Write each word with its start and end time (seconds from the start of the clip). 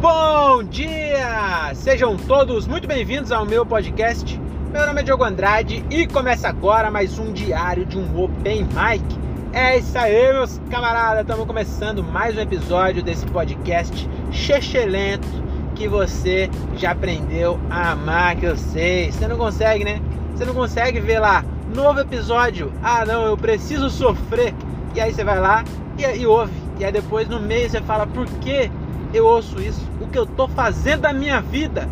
Bom 0.00 0.64
dia! 0.64 1.74
Sejam 1.74 2.16
todos 2.16 2.66
muito 2.66 2.88
bem-vindos 2.88 3.30
ao 3.30 3.44
meu 3.44 3.66
podcast. 3.66 4.40
Meu 4.72 4.86
nome 4.86 5.02
é 5.02 5.04
Diogo 5.04 5.24
Andrade 5.24 5.84
e 5.90 6.06
começa 6.06 6.48
agora 6.48 6.90
mais 6.90 7.18
um 7.18 7.30
diário 7.34 7.84
de 7.84 7.98
um 7.98 8.18
Open 8.18 8.64
Mic. 8.64 9.04
É 9.52 9.76
isso 9.76 9.98
aí, 9.98 10.32
meus 10.32 10.58
camaradas! 10.70 11.20
Estamos 11.20 11.46
começando 11.46 12.02
mais 12.02 12.34
um 12.34 12.40
episódio 12.40 13.02
desse 13.02 13.26
podcast 13.26 14.08
chechelento 14.32 15.28
que 15.74 15.86
você 15.86 16.48
já 16.76 16.92
aprendeu 16.92 17.60
a 17.68 17.90
amar, 17.90 18.36
que 18.36 18.46
eu 18.46 18.56
sei. 18.56 19.12
Você 19.12 19.28
não 19.28 19.36
consegue, 19.36 19.84
né? 19.84 20.00
Você 20.34 20.46
não 20.46 20.54
consegue 20.54 20.98
ver 20.98 21.18
lá, 21.18 21.44
novo 21.74 22.00
episódio. 22.00 22.72
Ah, 22.82 23.04
não, 23.04 23.26
eu 23.26 23.36
preciso 23.36 23.90
sofrer. 23.90 24.54
E 24.94 25.00
aí 25.00 25.12
você 25.12 25.22
vai 25.22 25.38
lá 25.38 25.62
e, 25.98 26.20
e 26.20 26.26
ouve. 26.26 26.54
E 26.78 26.86
aí 26.86 26.90
depois 26.90 27.28
no 27.28 27.38
meio 27.38 27.68
você 27.68 27.82
fala, 27.82 28.06
por 28.06 28.24
que 28.40 28.70
eu 29.12 29.26
ouço 29.26 29.60
isso? 29.60 29.86
O 30.00 30.06
que 30.06 30.18
eu 30.18 30.26
tô 30.26 30.46
fazendo 30.48 31.02
da 31.02 31.12
minha 31.12 31.40
vida? 31.40 31.88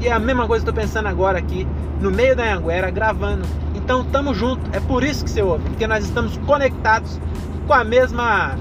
E 0.00 0.08
é 0.08 0.12
a 0.12 0.18
mesma 0.18 0.46
coisa 0.46 0.64
que 0.64 0.70
eu 0.70 0.74
tô 0.74 0.80
pensando 0.80 1.06
agora 1.06 1.38
aqui, 1.38 1.66
no 2.00 2.10
meio 2.10 2.36
da 2.36 2.52
Anguera, 2.54 2.90
gravando. 2.90 3.44
Então 3.74 4.04
tamo 4.04 4.34
junto, 4.34 4.60
é 4.72 4.80
por 4.80 5.02
isso 5.02 5.24
que 5.24 5.30
você 5.30 5.42
ouve, 5.42 5.64
porque 5.64 5.86
nós 5.86 6.04
estamos 6.04 6.36
conectados 6.38 7.20
com 7.66 7.72
a 7.72 7.84
mesma 7.84 8.56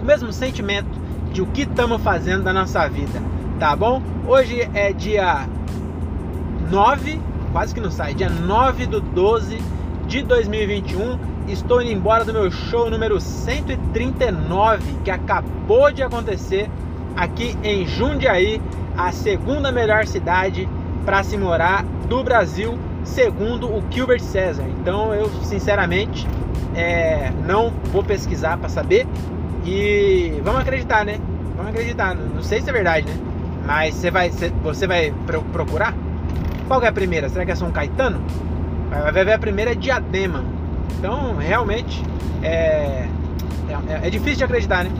o 0.00 0.04
mesmo 0.04 0.32
sentimento 0.32 0.88
de 1.32 1.40
o 1.42 1.46
que 1.46 1.62
estamos 1.62 2.00
fazendo 2.02 2.44
da 2.44 2.52
nossa 2.52 2.86
vida, 2.88 3.20
tá 3.58 3.74
bom? 3.74 4.02
Hoje 4.26 4.68
é 4.74 4.92
dia 4.92 5.48
9, 6.70 7.20
quase 7.52 7.74
que 7.74 7.80
não 7.80 7.90
sai, 7.90 8.14
dia 8.14 8.28
9 8.28 8.86
do 8.86 9.00
12 9.00 9.60
de 10.06 10.22
2021 10.22 11.34
estou 11.48 11.82
indo 11.82 11.92
embora 11.92 12.24
do 12.24 12.32
meu 12.32 12.50
show 12.50 12.90
número 12.90 13.20
139 13.20 14.82
que 15.04 15.10
acabou 15.10 15.92
de 15.92 16.02
acontecer 16.02 16.70
aqui 17.16 17.56
em 17.62 17.86
Jundiaí, 17.86 18.60
a 18.96 19.12
segunda 19.12 19.72
melhor 19.72 20.06
cidade 20.06 20.68
para 21.04 21.22
se 21.22 21.36
morar 21.36 21.84
do 22.08 22.22
Brasil, 22.22 22.78
segundo 23.04 23.68
o 23.68 23.82
Gilbert 23.90 24.20
César. 24.20 24.64
Então 24.80 25.14
eu 25.14 25.28
sinceramente 25.42 26.26
é, 26.74 27.30
não 27.46 27.70
vou 27.92 28.02
pesquisar 28.02 28.56
para 28.56 28.68
saber 28.68 29.06
e 29.64 30.40
vamos 30.42 30.60
acreditar, 30.60 31.04
né? 31.04 31.18
Vamos 31.56 31.70
acreditar. 31.70 32.14
Não 32.14 32.42
sei 32.42 32.60
se 32.60 32.70
é 32.70 32.72
verdade, 32.72 33.06
né? 33.06 33.16
Mas 33.66 33.94
você 33.94 34.10
vai, 34.10 34.30
você 34.62 34.86
vai 34.86 35.12
procurar? 35.52 35.94
Qual 36.68 36.82
é 36.82 36.88
a 36.88 36.92
primeira? 36.92 37.28
Será 37.28 37.44
que 37.44 37.52
é 37.52 37.54
São 37.54 37.70
Caetano? 37.70 38.20
Vai 38.90 39.24
ver 39.24 39.32
a 39.32 39.38
primeira 39.38 39.72
é 39.72 39.74
Diadema. 39.74 40.44
Então, 40.98 41.36
realmente, 41.36 42.02
é, 42.42 43.06
é, 43.88 44.06
é, 44.06 44.10
difícil 44.10 44.38
de 44.38 44.44
acreditar, 44.44 44.84
né? 44.84 44.90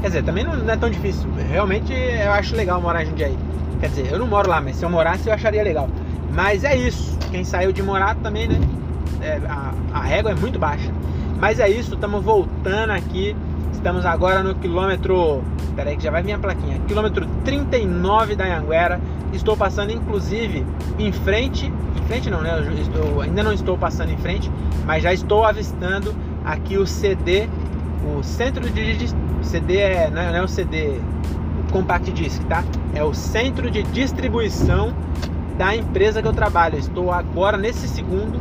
Quer 0.00 0.08
dizer, 0.08 0.24
também 0.24 0.44
não 0.44 0.70
é 0.70 0.76
tão 0.76 0.90
difícil. 0.90 1.28
Realmente, 1.50 1.92
eu 1.92 2.32
acho 2.32 2.54
legal 2.54 2.80
morar 2.80 3.02
em 3.02 3.06
Jundiaí. 3.06 3.36
Quer 3.80 3.88
dizer, 3.88 4.12
eu 4.12 4.18
não 4.18 4.26
moro 4.26 4.48
lá, 4.48 4.60
mas 4.60 4.76
se 4.76 4.84
eu 4.84 4.90
morasse, 4.90 5.28
eu 5.28 5.34
acharia 5.34 5.62
legal. 5.62 5.88
Mas 6.32 6.64
é 6.64 6.76
isso. 6.76 7.16
Quem 7.30 7.44
saiu 7.44 7.72
de 7.72 7.82
morar 7.82 8.14
também, 8.16 8.48
né? 8.48 8.60
É, 9.20 9.40
a, 9.48 9.72
a 9.92 10.00
régua 10.00 10.32
é 10.32 10.34
muito 10.34 10.58
baixa. 10.58 10.90
Mas 11.40 11.58
é 11.60 11.68
isso, 11.68 11.94
estamos 11.94 12.24
voltando 12.24 12.90
aqui. 12.90 13.36
Estamos 13.72 14.06
agora 14.06 14.42
no 14.42 14.54
quilômetro. 14.54 15.42
Pera 15.74 15.90
aí 15.90 15.96
que 15.96 16.04
já 16.04 16.10
vai 16.10 16.22
vir 16.22 16.32
a 16.32 16.38
plaquinha. 16.38 16.80
Quilômetro 16.86 17.26
39 17.44 18.36
da 18.36 18.44
Anhanguera. 18.44 19.00
Estou 19.32 19.56
passando 19.56 19.92
inclusive 19.92 20.64
em 20.98 21.12
frente 21.12 21.70
frente 22.06 22.30
não, 22.30 22.40
né? 22.40 22.50
Estou, 22.80 23.20
ainda 23.20 23.42
não 23.42 23.52
estou 23.52 23.76
passando 23.76 24.10
em 24.12 24.16
frente, 24.16 24.50
mas 24.84 25.02
já 25.02 25.12
estou 25.12 25.44
avistando 25.44 26.14
aqui 26.44 26.78
o 26.78 26.86
CD, 26.86 27.48
o 28.16 28.22
centro 28.22 28.68
de 28.70 29.06
CD 29.46 29.78
é, 29.78 30.10
não 30.10 30.20
é, 30.20 30.30
não 30.32 30.38
é 30.38 30.42
o 30.42 30.48
CD 30.48 31.00
compact 31.72 32.10
disc, 32.12 32.42
tá? 32.44 32.64
É 32.94 33.02
o 33.02 33.14
centro 33.14 33.70
de 33.70 33.82
distribuição 33.82 34.92
da 35.56 35.74
empresa 35.74 36.20
que 36.20 36.28
eu 36.28 36.32
trabalho. 36.32 36.78
estou 36.78 37.12
agora 37.12 37.56
nesse 37.56 37.88
segundo 37.88 38.38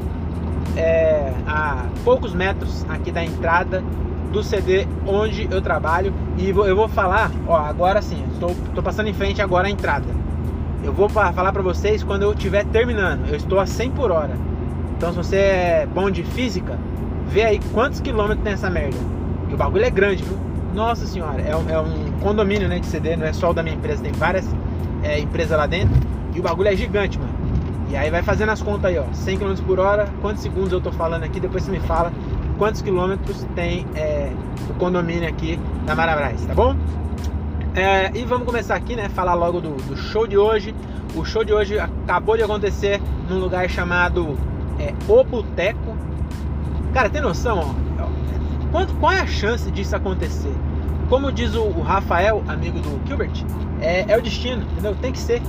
é, 0.75 1.31
a 1.47 1.85
poucos 2.03 2.33
metros 2.33 2.85
aqui 2.89 3.11
da 3.11 3.23
entrada 3.23 3.83
do 4.31 4.43
CD 4.43 4.85
onde 5.07 5.47
eu 5.49 5.61
trabalho 5.61 6.13
e 6.37 6.49
eu 6.49 6.75
vou 6.75 6.89
falar, 6.89 7.31
ó, 7.47 7.55
agora 7.55 8.01
sim, 8.01 8.21
estou, 8.33 8.83
passando 8.83 9.07
em 9.07 9.13
frente 9.13 9.41
agora 9.41 9.67
à 9.67 9.69
entrada. 9.69 10.07
Eu 10.83 10.93
vou 10.93 11.09
falar 11.09 11.51
para 11.51 11.61
vocês 11.61 12.03
quando 12.03 12.23
eu 12.23 12.33
estiver 12.33 12.63
terminando. 12.65 13.27
Eu 13.27 13.35
estou 13.35 13.59
a 13.59 13.65
100 13.65 13.91
por 13.91 14.11
hora. 14.11 14.37
Então 14.97 15.09
se 15.11 15.17
você 15.17 15.37
é 15.37 15.87
bom 15.91 16.11
de 16.11 16.23
física, 16.23 16.77
vê 17.27 17.43
aí 17.43 17.59
quantos 17.73 17.99
quilômetros 17.99 18.43
tem 18.43 18.53
essa 18.53 18.69
merda. 18.69 18.97
Que 19.47 19.55
o 19.55 19.57
bagulho 19.57 19.85
é 19.85 19.89
grande, 19.89 20.23
viu? 20.23 20.44
Nossa 20.75 21.05
senhora, 21.07 21.41
é 21.41 21.55
um, 21.55 21.69
é 21.69 21.79
um 21.79 22.11
condomínio 22.21 22.67
né, 22.67 22.79
de 22.79 22.85
CD, 22.85 23.15
não 23.15 23.25
é 23.25 23.31
só 23.31 23.51
o 23.51 23.53
da 23.53 23.63
minha 23.63 23.77
empresa, 23.77 24.03
tem 24.03 24.11
várias 24.11 24.45
é, 25.03 25.17
empresas 25.17 25.57
lá 25.57 25.65
dentro. 25.65 25.95
E 26.35 26.39
o 26.41 26.43
bagulho 26.43 26.67
é 26.67 26.75
gigante, 26.75 27.17
mano. 27.17 27.33
E 27.89 27.95
aí 27.95 28.11
vai 28.11 28.21
fazendo 28.21 28.49
as 28.49 28.61
contas 28.61 28.91
aí, 28.91 28.99
ó. 28.99 29.05
100 29.13 29.37
km 29.37 29.55
por 29.65 29.79
hora, 29.79 30.09
quantos 30.21 30.43
segundos 30.43 30.73
eu 30.73 30.81
tô 30.81 30.91
falando 30.91 31.23
aqui, 31.23 31.39
depois 31.39 31.63
você 31.63 31.71
me 31.71 31.79
fala 31.79 32.11
quantos 32.57 32.81
quilômetros 32.81 33.47
tem 33.55 33.87
é, 33.95 34.29
o 34.69 34.73
condomínio 34.73 35.29
aqui 35.29 35.57
da 35.85 35.95
Marabras, 35.95 36.45
tá 36.45 36.53
bom? 36.53 36.75
É, 37.73 38.11
e 38.13 38.25
vamos 38.25 38.45
começar 38.45 38.75
aqui, 38.75 38.97
né? 38.97 39.07
Falar 39.07 39.33
logo 39.33 39.61
do, 39.61 39.77
do, 39.77 39.95
show 39.95 40.27
de 40.27 40.37
hoje. 40.37 40.75
O 41.15 41.23
show 41.23 41.45
de 41.45 41.53
hoje 41.53 41.79
acabou 41.79 42.35
de 42.35 42.43
acontecer 42.43 43.01
num 43.29 43.39
lugar 43.39 43.69
chamado 43.69 44.37
é, 44.77 44.93
O 45.07 45.23
Boteco. 45.23 45.95
Cara, 46.93 47.09
tem 47.09 47.21
noção, 47.21 47.59
ó? 47.59 47.85
Quanto, 48.75 48.93
qual 48.95 49.13
é 49.13 49.21
a 49.21 49.25
chance 49.25 49.71
disso 49.71 49.95
acontecer? 49.95 50.53
Como 51.07 51.31
diz 51.31 51.55
o, 51.55 51.61
o 51.61 51.81
Rafael, 51.81 52.43
amigo 52.45 52.77
do 52.81 52.99
Gilbert, 53.07 53.45
é, 53.79 54.03
é, 54.05 54.17
o 54.17 54.21
destino, 54.21 54.63
entendeu? 54.63 54.93
Tem 54.95 55.13
que 55.13 55.17
ser. 55.17 55.41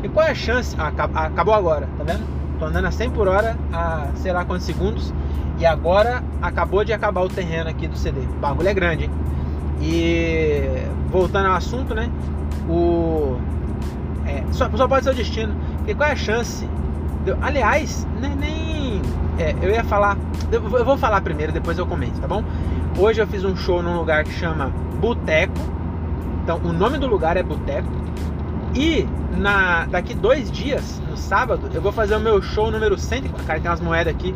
E 0.00 0.08
qual 0.08 0.24
é 0.24 0.30
a 0.30 0.34
chance? 0.36 0.76
Ah, 0.78 0.86
acabou 0.86 1.54
agora, 1.54 1.88
tá 1.98 2.04
vendo? 2.04 2.24
Tô 2.56 2.66
andando 2.66 2.84
a 2.84 2.92
100 2.92 3.10
por 3.10 3.26
hora 3.26 3.56
a 3.72 4.06
sei 4.14 4.32
lá 4.32 4.44
quantos 4.44 4.64
segundos. 4.64 5.12
E 5.58 5.66
agora 5.66 6.22
acabou 6.40 6.84
de 6.84 6.92
acabar 6.92 7.22
o 7.22 7.28
terreno 7.28 7.68
aqui 7.68 7.88
do 7.88 7.98
CD. 7.98 8.20
O 8.20 8.38
bagulho 8.40 8.68
é 8.68 8.74
grande, 8.74 9.04
hein? 9.06 9.10
E 9.82 10.86
voltando 11.10 11.46
ao 11.46 11.56
assunto, 11.56 11.96
né? 11.96 12.08
O. 12.68 13.38
É, 14.24 14.44
só, 14.52 14.70
só, 14.70 14.86
pode 14.86 15.02
ser 15.02 15.10
o 15.10 15.14
destino. 15.14 15.52
Porque 15.78 15.96
qual 15.96 16.10
é 16.10 16.12
a 16.12 16.16
chance? 16.16 16.64
Aliás, 17.42 18.06
nem. 18.20 18.36
nem 18.36 18.57
é, 19.38 19.54
eu 19.62 19.70
ia 19.70 19.84
falar. 19.84 20.16
Eu, 20.50 20.60
vou 20.62 20.96
falar 20.96 21.20
primeiro, 21.20 21.52
depois 21.52 21.78
eu 21.78 21.86
comento, 21.86 22.20
tá 22.20 22.26
bom? 22.26 22.42
Hoje 22.98 23.20
eu 23.20 23.26
fiz 23.26 23.44
um 23.44 23.56
show 23.56 23.82
num 23.82 23.96
lugar 23.96 24.24
que 24.24 24.32
chama 24.32 24.72
Boteco. 25.00 25.54
Então, 26.42 26.58
o 26.64 26.72
nome 26.72 26.98
do 26.98 27.06
lugar 27.06 27.36
é 27.36 27.42
Boteco. 27.42 27.88
E 28.74 29.06
na, 29.36 29.86
daqui 29.86 30.14
dois 30.14 30.50
dias, 30.50 31.00
no 31.08 31.16
sábado, 31.16 31.70
eu 31.72 31.80
vou 31.80 31.92
fazer 31.92 32.16
o 32.16 32.20
meu 32.20 32.42
show 32.42 32.70
número 32.70 32.98
100. 32.98 33.22
Cara, 33.46 33.60
tem 33.60 33.70
umas 33.70 33.80
moedas 33.80 34.14
aqui. 34.14 34.34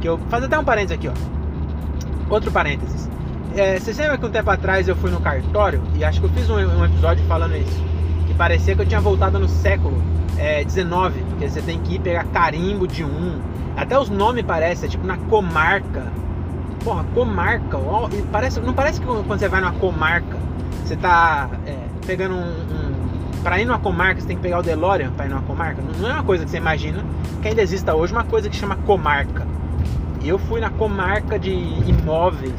Que 0.00 0.08
eu. 0.08 0.16
Vou 0.16 0.28
fazer 0.28 0.46
até 0.46 0.58
um 0.58 0.64
parênteses 0.64 0.98
aqui, 0.98 1.08
ó. 1.08 2.32
Outro 2.32 2.50
parênteses. 2.50 3.08
É, 3.56 3.78
você 3.78 3.92
lembra 4.02 4.18
que 4.18 4.26
um 4.26 4.30
tempo 4.30 4.50
atrás 4.50 4.88
eu 4.88 4.96
fui 4.96 5.10
no 5.10 5.20
cartório 5.20 5.80
e 5.94 6.04
acho 6.04 6.20
que 6.20 6.26
eu 6.26 6.30
fiz 6.30 6.50
um, 6.50 6.56
um 6.56 6.84
episódio 6.84 7.24
falando 7.26 7.56
isso. 7.56 7.84
Que 8.26 8.34
parecia 8.34 8.74
que 8.74 8.82
eu 8.82 8.86
tinha 8.86 9.00
voltado 9.00 9.38
no 9.38 9.48
século 9.48 10.02
é, 10.36 10.64
19, 10.64 11.20
porque 11.30 11.48
você 11.48 11.62
tem 11.62 11.78
que 11.80 11.94
ir 11.94 12.00
pegar 12.00 12.24
carimbo 12.24 12.86
de 12.86 13.04
um. 13.04 13.40
Até 13.76 13.98
os 13.98 14.08
nomes 14.08 14.44
parecem, 14.44 14.86
é 14.86 14.90
tipo 14.90 15.06
na 15.06 15.16
comarca. 15.16 16.04
Porra, 16.82 17.04
comarca. 17.14 17.76
Ó, 17.78 18.08
parece, 18.30 18.60
não 18.60 18.72
parece 18.72 19.00
que 19.00 19.06
quando 19.06 19.26
você 19.26 19.48
vai 19.48 19.60
numa 19.60 19.72
comarca, 19.72 20.36
você 20.84 20.96
tá 20.96 21.48
é, 21.66 21.76
pegando 22.06 22.34
um, 22.34 22.38
um. 22.38 22.94
Pra 23.42 23.60
ir 23.60 23.64
numa 23.64 23.78
comarca, 23.78 24.20
você 24.20 24.26
tem 24.26 24.36
que 24.36 24.42
pegar 24.42 24.60
o 24.60 24.62
DeLorean 24.62 25.10
pra 25.12 25.26
ir 25.26 25.28
numa 25.28 25.42
comarca. 25.42 25.82
Não, 25.82 26.00
não 26.00 26.10
é 26.10 26.12
uma 26.14 26.22
coisa 26.22 26.44
que 26.44 26.50
você 26.50 26.56
imagina 26.56 27.04
que 27.42 27.48
ainda 27.48 27.62
exista 27.62 27.94
hoje, 27.94 28.12
uma 28.12 28.24
coisa 28.24 28.48
que 28.48 28.56
chama 28.56 28.76
comarca. 28.76 29.46
Eu 30.24 30.38
fui 30.38 30.60
na 30.60 30.70
comarca 30.70 31.38
de 31.38 31.50
imóveis 31.50 32.54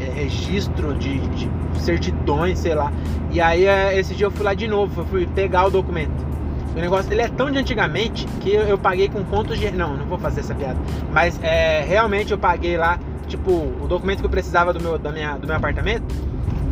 é, 0.00 0.10
registro 0.10 0.94
de, 0.94 1.18
de, 1.28 1.50
certidões, 1.80 2.58
sei 2.58 2.74
lá. 2.74 2.92
E 3.30 3.40
aí 3.40 3.64
é, 3.64 3.98
esse 3.98 4.14
dia 4.14 4.26
eu 4.26 4.30
fui 4.30 4.44
lá 4.44 4.54
de 4.54 4.66
novo, 4.66 5.00
eu 5.00 5.04
fui 5.06 5.26
pegar 5.26 5.66
o 5.66 5.70
documento. 5.70 6.31
O 6.74 6.80
negócio 6.80 7.12
ele 7.12 7.22
é 7.22 7.28
tão 7.28 7.50
de 7.50 7.58
antigamente 7.58 8.26
que 8.40 8.50
eu, 8.50 8.62
eu 8.62 8.78
paguei 8.78 9.08
com 9.08 9.22
pontos 9.24 9.58
de. 9.58 9.70
Não, 9.70 9.96
não 9.96 10.06
vou 10.06 10.18
fazer 10.18 10.40
essa 10.40 10.54
piada. 10.54 10.78
Mas 11.12 11.38
é, 11.42 11.82
realmente 11.82 12.32
eu 12.32 12.38
paguei 12.38 12.76
lá, 12.76 12.98
tipo, 13.28 13.50
o 13.50 13.86
documento 13.86 14.20
que 14.20 14.26
eu 14.26 14.30
precisava 14.30 14.72
do 14.72 14.80
meu, 14.80 14.98
da 14.98 15.12
minha, 15.12 15.36
do 15.36 15.46
meu 15.46 15.56
apartamento. 15.56 16.04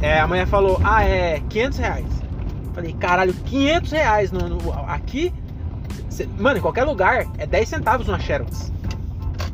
É, 0.00 0.18
a 0.18 0.26
mulher 0.26 0.46
falou, 0.46 0.80
ah, 0.82 1.04
é 1.04 1.42
500 1.50 1.78
reais. 1.78 2.06
Falei, 2.72 2.92
caralho, 2.94 3.34
500 3.34 3.92
reais 3.92 4.32
no, 4.32 4.48
no 4.48 4.72
aqui? 4.88 5.32
Cê, 6.08 6.26
mano, 6.38 6.58
em 6.58 6.62
qualquer 6.62 6.84
lugar 6.84 7.26
é 7.36 7.46
10 7.46 7.68
centavos 7.68 8.08
uma 8.08 8.18
Xerox. 8.18 8.72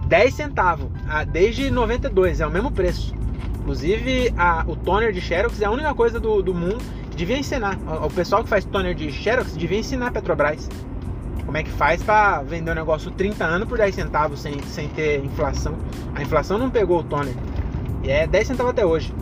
10 0.06 0.34
centavos, 0.34 0.88
ah, 1.08 1.25
desde 1.25 1.69
92, 1.69 2.40
é 2.40 2.46
o 2.46 2.50
mesmo 2.50 2.70
preço. 2.70 3.12
Inclusive, 3.58 4.32
a, 4.38 4.64
o 4.69 4.76
toner 4.76 5.12
de 5.12 5.20
Xerox 5.20 5.60
é 5.60 5.64
a 5.64 5.70
única 5.72 5.92
coisa 5.92 6.20
do, 6.20 6.40
do 6.40 6.54
mundo 6.54 6.84
devia 7.16 7.38
ensinar. 7.38 7.78
O, 8.04 8.10
pessoal 8.10 8.44
que 8.44 8.48
faz 8.48 8.64
toner 8.64 8.94
de 8.94 9.10
Xerox 9.10 9.56
devia 9.56 9.78
ensinar 9.78 10.08
a 10.08 10.10
Petrobras 10.12 10.68
como 11.44 11.56
é 11.56 11.62
que 11.62 11.70
faz 11.70 12.02
para 12.02 12.42
vender 12.42 12.72
um 12.72 12.74
negócio 12.74 13.10
30 13.12 13.44
anos 13.44 13.68
por 13.68 13.78
10 13.78 13.94
centavos 13.94 14.40
sem, 14.40 14.60
sem 14.64 14.88
ter 14.88 15.24
inflação. 15.24 15.76
A 16.14 16.22
inflação 16.22 16.58
não 16.58 16.68
pegou 16.68 17.00
o 17.00 17.04
toner. 17.04 17.34
E 18.02 18.10
é 18.10 18.26
10 18.26 18.48
centavos 18.48 18.72
até 18.72 18.84
hoje. 18.84 19.14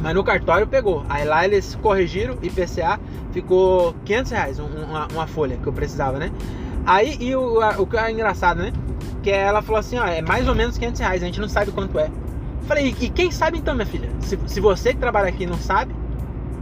Mas 0.00 0.14
no 0.14 0.24
cartório 0.24 0.66
pegou. 0.66 1.04
Aí 1.08 1.24
lá 1.24 1.44
eles 1.44 1.74
corrigiram, 1.82 2.38
IPCA, 2.40 2.98
ficou 3.32 3.94
500 4.04 4.32
reais 4.32 4.58
uma, 4.58 5.08
uma 5.08 5.26
folha 5.26 5.56
que 5.56 5.66
eu 5.66 5.72
precisava, 5.72 6.18
né? 6.18 6.30
Aí, 6.86 7.16
e 7.20 7.34
o, 7.34 7.60
o 7.78 7.86
que 7.86 7.96
é 7.96 8.10
engraçado, 8.10 8.62
né? 8.62 8.72
Que 9.22 9.30
ela 9.30 9.60
falou 9.60 9.80
assim, 9.80 9.98
ó, 9.98 10.06
é 10.06 10.22
mais 10.22 10.48
ou 10.48 10.54
menos 10.54 10.78
500 10.78 11.00
reais, 11.00 11.22
a 11.22 11.26
gente 11.26 11.40
não 11.40 11.48
sabe 11.48 11.72
quanto 11.72 11.98
é. 11.98 12.08
Falei, 12.62 12.94
e 13.00 13.10
quem 13.10 13.30
sabe 13.30 13.58
então, 13.58 13.74
minha 13.74 13.86
filha? 13.86 14.08
Se, 14.20 14.38
se 14.46 14.60
você 14.60 14.94
que 14.94 15.00
trabalha 15.00 15.28
aqui 15.28 15.44
não 15.44 15.58
sabe, 15.58 15.94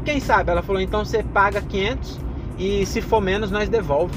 quem 0.05 0.21
sabe? 0.21 0.51
Ela 0.51 0.63
falou, 0.63 0.81
então 0.81 1.05
você 1.05 1.23
paga 1.23 1.61
500 1.61 2.21
e 2.59 2.85
se 2.87 3.01
for 3.01 3.21
menos, 3.21 3.51
nós 3.51 3.69
devolve. 3.69 4.15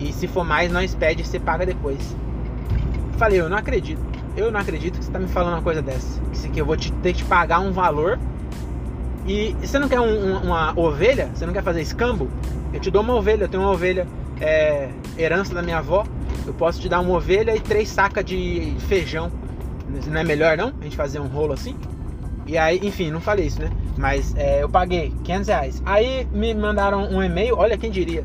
E 0.00 0.12
se 0.12 0.26
for 0.26 0.44
mais, 0.44 0.72
nós 0.72 0.94
pede 0.94 1.22
e 1.22 1.26
você 1.26 1.38
paga 1.38 1.66
depois. 1.66 2.16
Falei, 3.16 3.40
eu 3.40 3.48
não 3.48 3.56
acredito. 3.56 4.00
Eu 4.36 4.50
não 4.50 4.58
acredito 4.58 4.98
que 4.98 5.04
você 5.04 5.10
tá 5.10 5.18
me 5.18 5.28
falando 5.28 5.54
uma 5.54 5.62
coisa 5.62 5.80
dessa. 5.80 6.20
Que 6.52 6.60
eu 6.60 6.66
vou 6.66 6.76
te, 6.76 6.92
ter 6.94 7.12
que 7.12 7.24
pagar 7.24 7.60
um 7.60 7.72
valor. 7.72 8.18
E 9.26 9.56
você 9.60 9.78
não 9.78 9.88
quer 9.88 10.00
um, 10.00 10.36
uma 10.38 10.72
ovelha? 10.78 11.30
Você 11.34 11.46
não 11.46 11.52
quer 11.52 11.62
fazer 11.62 11.80
escambo? 11.82 12.28
Eu 12.72 12.80
te 12.80 12.90
dou 12.90 13.02
uma 13.02 13.14
ovelha. 13.14 13.44
Eu 13.44 13.48
tenho 13.48 13.62
uma 13.62 13.72
ovelha 13.72 14.06
é, 14.40 14.90
herança 15.16 15.54
da 15.54 15.62
minha 15.62 15.78
avó. 15.78 16.04
Eu 16.46 16.54
posso 16.54 16.80
te 16.80 16.88
dar 16.88 17.00
uma 17.00 17.14
ovelha 17.14 17.54
e 17.54 17.60
três 17.60 17.88
sacas 17.88 18.24
de 18.24 18.74
feijão. 18.88 19.30
Não 20.06 20.20
é 20.20 20.24
melhor 20.24 20.56
não? 20.56 20.72
A 20.80 20.84
gente 20.84 20.96
fazer 20.96 21.20
um 21.20 21.26
rolo 21.26 21.52
assim? 21.52 21.76
E 22.46 22.58
aí, 22.58 22.80
enfim, 22.82 23.10
não 23.10 23.20
falei 23.20 23.46
isso, 23.46 23.60
né? 23.60 23.70
Mas 23.96 24.34
é, 24.36 24.62
eu 24.62 24.68
paguei 24.68 25.12
500 25.22 25.48
reais. 25.48 25.82
Aí 25.84 26.26
me 26.32 26.54
mandaram 26.54 27.08
um 27.08 27.22
e-mail, 27.22 27.56
olha 27.56 27.78
quem 27.78 27.90
diria. 27.90 28.24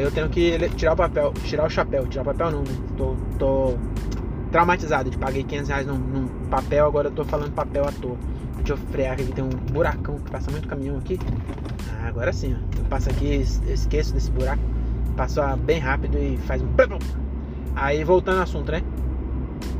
eu 0.00 0.10
tenho 0.10 0.28
que 0.28 0.68
tirar 0.76 0.92
o 0.92 0.96
papel, 0.96 1.32
tirar 1.44 1.66
o 1.66 1.70
chapéu, 1.70 2.06
tirar 2.06 2.22
o 2.22 2.24
papel 2.26 2.50
não, 2.50 2.60
né? 2.60 2.72
Tô, 2.96 3.16
tô 3.38 3.74
traumatizado 4.50 5.10
de 5.10 5.16
paguei 5.16 5.44
500 5.44 5.68
reais 5.68 5.86
num, 5.86 5.96
num, 5.96 6.28
papel, 6.48 6.86
agora 6.86 7.08
eu 7.08 7.12
tô 7.12 7.24
falando 7.24 7.52
papel 7.52 7.84
à 7.86 7.92
toa. 7.92 8.16
Deixa 8.58 8.74
eu 8.74 8.76
frear 8.76 9.14
aqui, 9.14 9.24
tem 9.24 9.42
um 9.42 9.48
buracão 9.48 10.18
que 10.18 10.30
passa 10.30 10.50
muito 10.50 10.68
caminhão 10.68 10.98
aqui. 10.98 11.18
Ah, 12.02 12.08
agora 12.08 12.32
sim, 12.32 12.54
ó. 12.54 12.78
Eu 12.78 12.84
passo 12.84 13.08
aqui, 13.08 13.42
esqueço 13.68 14.12
desse 14.12 14.30
buraco. 14.30 14.62
Passo 15.16 15.40
bem 15.58 15.78
rápido 15.78 16.18
e 16.18 16.36
faz 16.46 16.60
um. 16.62 16.68
Aí 17.74 18.04
voltando 18.04 18.38
ao 18.38 18.42
assunto, 18.42 18.70
né? 18.70 18.82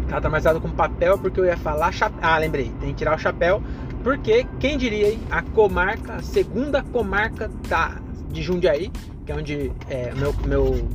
Tá 0.08 0.20
traumatizado 0.20 0.60
com 0.60 0.70
papel 0.70 1.18
porque 1.18 1.38
eu 1.38 1.44
ia 1.44 1.56
falar 1.56 1.92
chapéu. 1.92 2.18
Ah, 2.22 2.38
lembrei, 2.38 2.72
tem 2.80 2.90
que 2.90 2.96
tirar 2.96 3.16
o 3.16 3.18
chapéu. 3.18 3.62
Porque 4.02 4.46
quem 4.58 4.78
diria? 4.78 5.16
A 5.30 5.42
comarca, 5.42 6.14
a 6.14 6.22
segunda 6.22 6.82
comarca 6.82 7.50
da, 7.68 7.96
de 8.30 8.42
Jundiaí, 8.42 8.90
que 9.26 9.32
é 9.32 9.34
onde 9.34 9.72
é, 9.88 10.12
meu, 10.14 10.34
meu, 10.46 10.88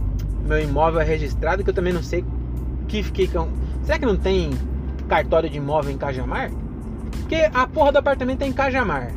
meu 0.46 0.60
imóvel 0.60 1.02
é 1.02 1.04
registrado, 1.04 1.63
que 1.63 1.69
eu 1.69 1.74
também 1.74 1.94
não 1.94 2.04
sei 2.04 2.25
que 2.88 3.04
fiquei 3.04 3.28
com. 3.28 3.50
Será 3.84 4.00
que 4.00 4.06
não 4.06 4.18
tem 4.18 4.52
cartório 5.07 5.50
de 5.50 5.57
imóvel 5.57 5.92
em 5.92 5.98
Cajamar? 5.98 6.52
Porque 7.12 7.50
a 7.54 7.68
porra 7.68 7.92
do 7.92 7.98
apartamento 8.00 8.42
é 8.42 8.48
em 8.48 8.54
Cajamar. 8.54 9.12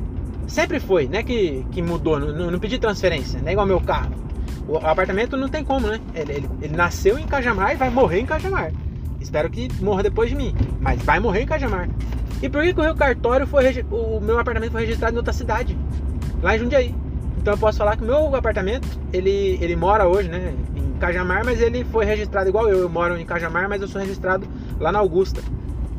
Sempre 0.46 0.80
foi, 0.80 1.06
né? 1.06 1.22
Que, 1.22 1.64
que 1.70 1.82
mudou, 1.82 2.18
não, 2.18 2.50
não 2.50 2.58
pedi 2.58 2.78
transferência, 2.78 3.40
não 3.40 3.48
é 3.48 3.52
igual 3.52 3.66
meu 3.66 3.80
carro. 3.80 4.14
O 4.66 4.76
apartamento 4.76 5.36
não 5.36 5.48
tem 5.48 5.64
como, 5.64 5.86
né? 5.86 6.00
Ele, 6.14 6.32
ele, 6.32 6.50
ele, 6.62 6.76
nasceu 6.76 7.18
em 7.18 7.26
Cajamar 7.26 7.72
e 7.72 7.76
vai 7.76 7.90
morrer 7.90 8.20
em 8.20 8.26
Cajamar. 8.26 8.72
Espero 9.20 9.50
que 9.50 9.68
morra 9.82 10.02
depois 10.02 10.30
de 10.30 10.36
mim, 10.36 10.54
mas 10.80 11.02
vai 11.02 11.20
morrer 11.20 11.42
em 11.42 11.46
Cajamar. 11.46 11.88
E 12.40 12.48
por 12.48 12.62
que, 12.62 12.72
que 12.72 12.80
o 12.80 12.84
meu 12.84 12.94
cartório 12.94 13.46
foi 13.46 13.64
o 13.90 14.20
meu 14.20 14.38
apartamento 14.38 14.72
foi 14.72 14.82
registrado 14.82 15.14
em 15.14 15.18
outra 15.18 15.32
cidade? 15.32 15.76
Lá 16.40 16.54
em 16.54 16.58
Jundiaí. 16.58 16.94
Então 17.38 17.54
eu 17.54 17.58
posso 17.58 17.78
falar 17.78 17.96
que 17.96 18.04
o 18.04 18.06
meu 18.06 18.34
apartamento, 18.34 18.86
ele, 19.12 19.58
ele 19.60 19.74
mora 19.74 20.06
hoje, 20.06 20.28
né? 20.28 20.54
Em 20.76 20.98
Cajamar, 20.98 21.44
mas 21.44 21.60
ele 21.60 21.84
foi 21.84 22.04
registrado 22.04 22.48
igual 22.48 22.68
eu. 22.68 22.78
Eu 22.78 22.88
moro 22.88 23.16
em 23.16 23.24
Cajamar, 23.24 23.68
mas 23.68 23.82
eu 23.82 23.88
sou 23.88 24.00
registrado 24.00 24.46
lá 24.78 24.92
na 24.92 25.00
Augusta. 25.00 25.40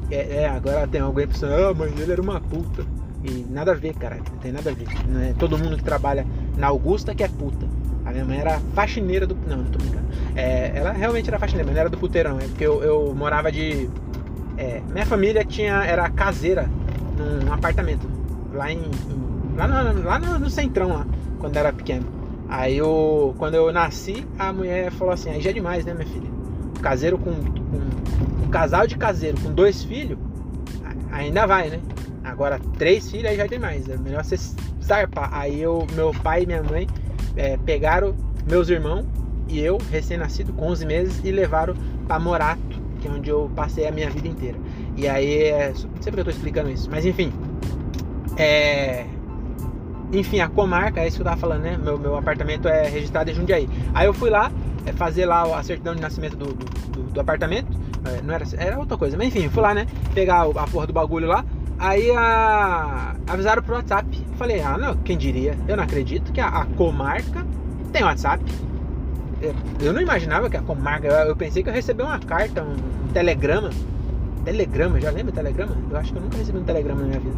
É, 0.10 0.44
é 0.44 0.50
agora 0.50 0.88
tem 0.88 1.02
alguém 1.02 1.28
pensando, 1.28 1.54
ah, 1.54 1.74
mas 1.74 1.98
ele 2.00 2.12
era 2.12 2.22
uma 2.22 2.40
puta. 2.40 2.86
E 3.24 3.46
nada 3.50 3.72
a 3.72 3.76
ver, 3.76 3.94
cara. 3.96 4.18
Não 4.18 4.38
tem 4.38 4.52
nada 4.52 4.70
a 4.70 4.74
ver. 4.74 4.88
Não 5.08 5.22
é 5.22 5.34
todo 5.34 5.58
mundo 5.58 5.76
que 5.76 5.84
trabalha 5.84 6.26
na 6.58 6.68
Augusta 6.68 7.14
que 7.14 7.24
é 7.24 7.28
puta. 7.28 7.68
A 8.10 8.12
minha 8.12 8.26
mãe 8.26 8.40
era 8.40 8.60
faxineira 8.74 9.28
do. 9.28 9.38
Não, 9.48 9.58
não 9.58 9.66
tô 9.66 9.78
brincando. 9.78 10.06
É, 10.36 10.72
ela 10.74 10.92
realmente 10.92 11.30
era 11.30 11.38
faxineira, 11.38 11.68
mas 11.68 11.76
não 11.76 11.82
era 11.82 11.90
do 11.92 11.98
puteirão. 11.98 12.40
É 12.40 12.48
porque 12.48 12.66
eu, 12.66 12.82
eu 12.82 13.14
morava 13.14 13.52
de. 13.52 13.88
É, 14.58 14.82
minha 14.90 15.06
família 15.06 15.46
tinha 15.46 15.84
era 15.84 16.10
caseira 16.10 16.68
num 17.16 17.54
apartamento. 17.54 18.10
Lá 18.52 18.72
em. 18.72 18.80
em 18.80 19.56
lá 19.56 19.68
no, 19.68 20.04
lá 20.04 20.18
no, 20.18 20.40
no 20.40 20.50
centrão 20.50 20.90
lá, 20.90 21.06
quando 21.38 21.56
era 21.56 21.72
pequeno. 21.72 22.08
Aí 22.50 22.80
eu. 22.80 23.36
Quando 23.38 23.54
eu 23.54 23.72
nasci, 23.72 24.26
a 24.40 24.52
mulher 24.52 24.90
falou 24.92 25.14
assim, 25.14 25.30
aí 25.30 25.40
já 25.40 25.52
é 25.52 25.54
demais, 25.54 25.86
né, 25.86 25.94
minha 25.94 26.08
filha? 26.08 26.30
Caseiro 26.82 27.20
com, 27.20 27.32
com. 27.32 28.44
Um 28.44 28.50
casal 28.50 28.88
de 28.88 28.98
caseiro 28.98 29.40
com 29.40 29.52
dois 29.52 29.84
filhos, 29.84 30.18
ainda 31.12 31.46
vai, 31.46 31.70
né? 31.70 31.80
Agora, 32.24 32.60
três 32.80 33.12
filhos 33.12 33.30
aí 33.30 33.38
já 33.38 33.44
é 33.44 33.48
demais. 33.48 33.88
É 33.88 33.96
melhor 33.98 34.24
você 34.24 34.36
zarpar. 34.84 35.30
Aí 35.32 35.62
eu, 35.62 35.86
meu 35.94 36.12
pai 36.24 36.42
e 36.42 36.46
minha 36.48 36.64
mãe 36.64 36.88
é, 37.40 37.58
pegaram 37.58 38.14
meus 38.46 38.70
irmãos 38.70 39.06
e 39.48 39.60
eu, 39.60 39.78
recém-nascido, 39.90 40.52
com 40.52 40.68
11 40.68 40.86
meses, 40.86 41.22
e 41.24 41.32
levaram 41.32 41.74
para 42.06 42.20
Morato, 42.20 42.60
que 43.00 43.08
é 43.08 43.12
onde 43.12 43.30
eu 43.30 43.50
passei 43.56 43.88
a 43.88 43.92
minha 43.92 44.10
vida 44.10 44.28
inteira. 44.28 44.58
E 44.96 45.08
aí, 45.08 45.44
é, 45.44 45.70
não 45.70 46.02
sei 46.02 46.12
porque 46.12 46.20
eu 46.20 46.26
tô 46.26 46.30
explicando 46.30 46.70
isso, 46.70 46.90
mas 46.92 47.06
enfim. 47.06 47.32
É, 48.38 49.06
enfim, 50.12 50.42
a 50.42 50.50
comarca, 50.50 51.00
é 51.00 51.08
isso 51.08 51.16
que 51.16 51.22
eu 51.22 51.26
tava 51.26 51.38
falando, 51.38 51.62
né? 51.62 51.78
Meu, 51.78 51.98
meu 51.98 52.16
apartamento 52.16 52.68
é 52.68 52.88
registrado 52.88 53.32
em 53.32 53.34
Jundiaí. 53.34 53.70
Aí 53.94 54.06
eu 54.06 54.14
fui 54.14 54.30
lá 54.30 54.52
é, 54.86 54.92
fazer 54.92 55.26
lá 55.26 55.58
a 55.58 55.64
certidão 55.64 55.96
de 55.96 56.02
nascimento 56.02 56.36
do, 56.36 56.54
do, 56.54 57.04
do 57.04 57.22
apartamento. 57.22 57.68
É, 58.06 58.22
não 58.22 58.34
era, 58.34 58.46
era 58.58 58.78
outra 58.78 58.98
coisa, 58.98 59.18
mas 59.18 59.28
enfim, 59.28 59.50
fui 59.50 59.64
lá, 59.64 59.74
né? 59.74 59.88
Pegar 60.14 60.42
a 60.44 60.68
porra 60.68 60.86
do 60.86 60.94
bagulho 60.94 61.28
lá. 61.28 61.46
Aí 61.80 62.12
a, 62.12 63.16
avisaram 63.26 63.64
pro 63.64 63.76
WhatsApp. 63.76 64.06
Falei, 64.38 64.62
ah, 64.62 64.78
não, 64.78 64.96
quem 64.98 65.18
diria? 65.18 65.58
Eu 65.68 65.78
não 65.78 65.84
acredito 65.86 66.32
que 66.34 66.42
a, 66.42 66.48
a 66.48 66.66
comarca 66.66 67.46
tem 67.94 68.04
WhatsApp. 68.04 68.44
Eu, 69.42 69.56
eu, 69.82 69.94
não 69.94 70.02
imaginava 70.02 70.50
que 70.50 70.58
a 70.58 70.62
comarca. 70.62 71.08
Eu, 71.08 71.14
eu, 71.30 71.36
pensei 71.36 71.64
que 71.64 71.70
eu 71.70 71.74
recebi 71.74 72.04
uma 72.04 72.20
carta, 72.20 72.62
um, 72.62 72.74
um 72.74 73.08
telegrama. 73.14 73.70
Telegrama, 74.44 75.00
já 75.00 75.10
lembra 75.10 75.32
telegrama? 75.32 75.76
Eu 75.90 75.98
acho 75.98 76.12
que 76.12 76.18
eu 76.18 76.22
nunca 76.22 76.38
recebi 76.38 76.58
um 76.58 76.64
telegrama 76.64 77.02
na 77.02 77.08
minha 77.08 77.20
vida. 77.20 77.36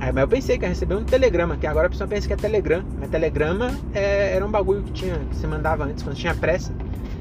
Aí, 0.00 0.12
mas 0.12 0.22
eu 0.22 0.28
pensei 0.28 0.58
que 0.58 0.64
ia 0.64 0.68
receber 0.68 0.96
um 0.96 1.04
telegrama, 1.04 1.56
que 1.56 1.66
agora 1.66 1.86
a 1.86 1.90
pessoa 1.90 2.08
pensa 2.08 2.26
que 2.26 2.32
é 2.32 2.36
telegram. 2.36 2.82
Mas 2.98 3.10
telegrama 3.10 3.70
é, 3.94 4.34
era 4.34 4.44
um 4.44 4.50
bagulho 4.50 4.82
que 4.82 4.92
tinha, 4.92 5.14
que 5.30 5.36
você 5.36 5.46
mandava 5.46 5.84
antes, 5.84 6.02
quando 6.02 6.16
tinha 6.16 6.34
pressa. 6.34 6.72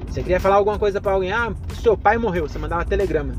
Você 0.08 0.22
queria 0.22 0.40
falar 0.40 0.56
alguma 0.56 0.80
coisa 0.80 1.00
para 1.00 1.12
alguém, 1.12 1.32
ah, 1.32 1.54
seu 1.82 1.96
pai 1.96 2.18
morreu, 2.18 2.48
você 2.48 2.58
mandava 2.58 2.84
telegrama. 2.84 3.34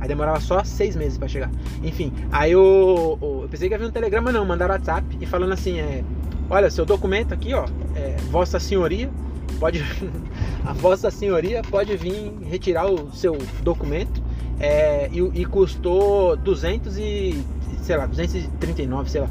Aí 0.00 0.06
demorava 0.06 0.40
só 0.40 0.62
seis 0.62 0.94
meses 0.94 1.18
para 1.18 1.28
chegar. 1.28 1.50
Enfim, 1.82 2.12
aí 2.30 2.52
eu, 2.52 3.18
eu 3.20 3.48
pensei 3.50 3.68
que 3.68 3.74
ia 3.74 3.78
vir 3.78 3.86
um 3.86 3.90
telegrama, 3.90 4.30
não, 4.30 4.44
mandaram 4.44 4.74
WhatsApp 4.74 5.04
e 5.20 5.26
falando 5.26 5.52
assim, 5.52 5.80
é, 5.80 6.04
olha, 6.48 6.70
seu 6.70 6.84
documento 6.84 7.34
aqui, 7.34 7.52
ó, 7.52 7.66
é, 7.96 8.16
Vossa 8.30 8.60
Senhoria, 8.60 9.10
pode, 9.58 9.82
a 10.64 10.72
Vossa 10.72 11.10
Senhoria 11.10 11.62
pode 11.62 11.96
vir 11.96 12.32
retirar 12.48 12.86
o 12.86 13.12
seu 13.12 13.36
documento 13.62 14.22
é, 14.60 15.08
e, 15.12 15.40
e, 15.40 15.44
custou 15.44 16.36
200 16.36 16.96
e, 16.98 17.44
sei 17.82 17.96
lá, 17.96 18.06
239, 18.06 19.10
sei 19.10 19.20
lá. 19.20 19.28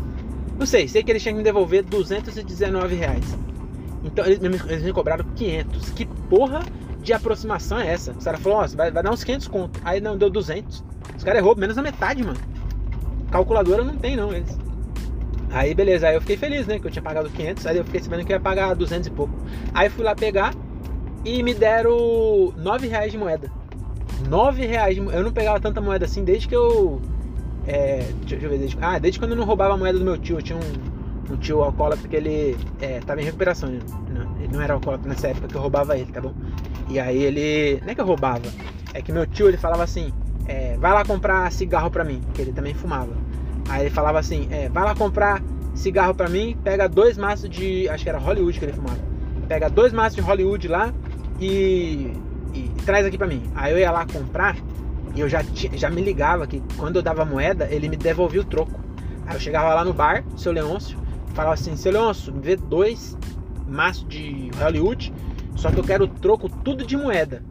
Não 0.59 0.65
sei, 0.65 0.87
sei 0.87 1.03
que 1.03 1.11
eles 1.11 1.21
tinham 1.21 1.35
que 1.35 1.39
me 1.39 1.43
devolver 1.43 1.83
219 1.83 2.95
reais. 2.95 3.37
Então 4.03 4.25
eles, 4.25 4.39
eles 4.41 4.83
me 4.83 4.93
cobraram 4.93 5.25
500. 5.35 5.89
Que 5.91 6.05
porra 6.29 6.61
de 7.07 7.13
aproximação 7.13 7.79
é 7.79 7.87
essa? 7.87 8.11
Os 8.11 8.23
caras 8.23 8.41
falaram, 8.41 8.63
ó, 8.63 8.75
vai, 8.75 8.91
vai 8.91 9.01
dar 9.01 9.11
uns 9.11 9.23
500 9.23 9.47
conto. 9.47 9.79
Aí 9.83 10.01
não, 10.01 10.17
deu 10.17 10.29
200. 10.29 10.83
Os 11.17 11.23
caras 11.23 11.39
errou 11.39 11.55
menos 11.55 11.75
da 11.75 11.81
metade, 11.81 12.21
mano. 12.23 12.37
Calculadora 13.31 13.83
não 13.83 13.95
tem 13.95 14.15
não, 14.15 14.31
eles. 14.33 14.57
Aí 15.49 15.73
beleza, 15.73 16.09
aí 16.09 16.15
eu 16.15 16.21
fiquei 16.21 16.35
feliz, 16.35 16.67
né, 16.67 16.77
que 16.77 16.85
eu 16.85 16.91
tinha 16.91 17.01
pagado 17.01 17.29
500, 17.29 17.65
aí 17.65 17.77
eu 17.77 17.85
fiquei 17.85 18.01
sabendo 18.01 18.25
que 18.25 18.33
ia 18.33 18.39
pagar 18.39 18.75
200 18.75 19.07
e 19.07 19.11
pouco. 19.11 19.33
Aí 19.73 19.89
fui 19.89 20.03
lá 20.03 20.13
pegar 20.13 20.53
e 21.23 21.41
me 21.41 21.53
deram 21.53 22.53
9 22.57 22.87
reais 22.87 23.11
de 23.11 23.17
moeda. 23.17 23.49
9 24.27 24.65
reais 24.65 24.95
de. 24.95 25.01
Eu 25.01 25.23
não 25.23 25.31
pegava 25.31 25.59
tanta 25.59 25.79
moeda 25.79 26.05
assim 26.05 26.23
desde 26.23 26.47
que 26.49 26.55
eu... 26.55 27.01
É, 27.65 28.05
deixa, 28.25 28.45
eu 28.45 28.49
ver, 28.49 28.59
desde, 28.59 28.77
ah, 28.81 28.99
desde 28.99 29.19
quando 29.19 29.31
eu 29.31 29.37
não 29.37 29.45
roubava 29.45 29.73
a 29.73 29.77
moeda 29.77 29.97
do 29.97 30.03
meu 30.03 30.17
tio. 30.17 30.37
Eu 30.37 30.41
tinha 30.41 30.59
um, 30.59 31.33
um 31.33 31.37
tio 31.37 31.63
alcoólatra 31.63 32.01
porque 32.01 32.15
ele 32.17 32.57
é, 32.81 32.99
tava 32.99 33.21
em 33.21 33.25
recuperação. 33.25 33.69
Né? 33.69 33.79
Ele 34.47 34.57
não 34.57 34.61
era 34.61 34.73
alcoólatra 34.73 35.09
nessa 35.09 35.27
época 35.27 35.47
que 35.47 35.55
eu 35.55 35.61
roubava 35.61 35.97
ele, 35.97 36.11
tá 36.11 36.21
bom? 36.21 36.33
E 36.89 36.99
aí 36.99 37.21
ele. 37.21 37.81
Não 37.81 37.91
é 37.91 37.95
que 37.95 38.01
eu 38.01 38.05
roubava, 38.05 38.47
é 38.93 39.01
que 39.01 39.11
meu 39.11 39.27
tio 39.27 39.47
ele 39.47 39.57
falava 39.57 39.83
assim: 39.83 40.11
é, 40.47 40.77
vai 40.77 40.93
lá 40.93 41.03
comprar 41.03 41.51
cigarro 41.51 41.91
pra 41.91 42.03
mim, 42.03 42.21
que 42.33 42.41
ele 42.41 42.53
também 42.53 42.73
fumava. 42.73 43.13
Aí 43.69 43.83
ele 43.83 43.89
falava 43.89 44.19
assim: 44.19 44.47
é, 44.49 44.69
vai 44.69 44.83
lá 44.83 44.95
comprar 44.95 45.41
cigarro 45.75 46.15
pra 46.15 46.29
mim, 46.29 46.57
pega 46.63 46.87
dois 46.87 47.17
maços 47.17 47.49
de. 47.49 47.87
Acho 47.89 48.03
que 48.03 48.09
era 48.09 48.17
Hollywood 48.17 48.57
que 48.57 48.65
ele 48.65 48.73
fumava. 48.73 48.99
Pega 49.47 49.69
dois 49.69 49.93
maços 49.93 50.15
de 50.15 50.21
Hollywood 50.21 50.67
lá 50.67 50.93
e, 51.39 52.13
e, 52.53 52.59
e 52.59 52.81
traz 52.85 53.05
aqui 53.05 53.17
pra 53.17 53.27
mim. 53.27 53.43
Aí 53.55 53.71
eu 53.71 53.79
ia 53.79 53.91
lá 53.91 54.05
comprar 54.05 54.57
e 55.15 55.19
eu 55.19 55.29
já, 55.29 55.43
já 55.73 55.89
me 55.89 56.01
ligava 56.01 56.45
que 56.45 56.61
quando 56.77 56.97
eu 56.97 57.01
dava 57.01 57.25
moeda, 57.25 57.67
ele 57.69 57.89
me 57.89 57.97
devolvia 57.97 58.41
o 58.41 58.43
troco. 58.43 58.79
Aí 59.25 59.35
eu 59.35 59.39
chegava 59.39 59.73
lá 59.73 59.83
no 59.83 59.93
bar, 59.93 60.23
seu 60.35 60.51
Leôncio, 60.51 60.97
falava 61.33 61.53
assim: 61.53 61.75
seu 61.75 61.91
Leôncio, 61.91 62.33
me 62.33 62.41
vê 62.41 62.55
dois 62.55 63.17
maços 63.67 64.07
de 64.07 64.49
Hollywood 64.59 65.13
só 65.57 65.71
que 65.71 65.79
eu 65.79 65.83
quero 65.83 66.07
troco 66.07 66.47
tudo 66.47 66.85
de 66.85 66.95
moeda. 66.95 67.41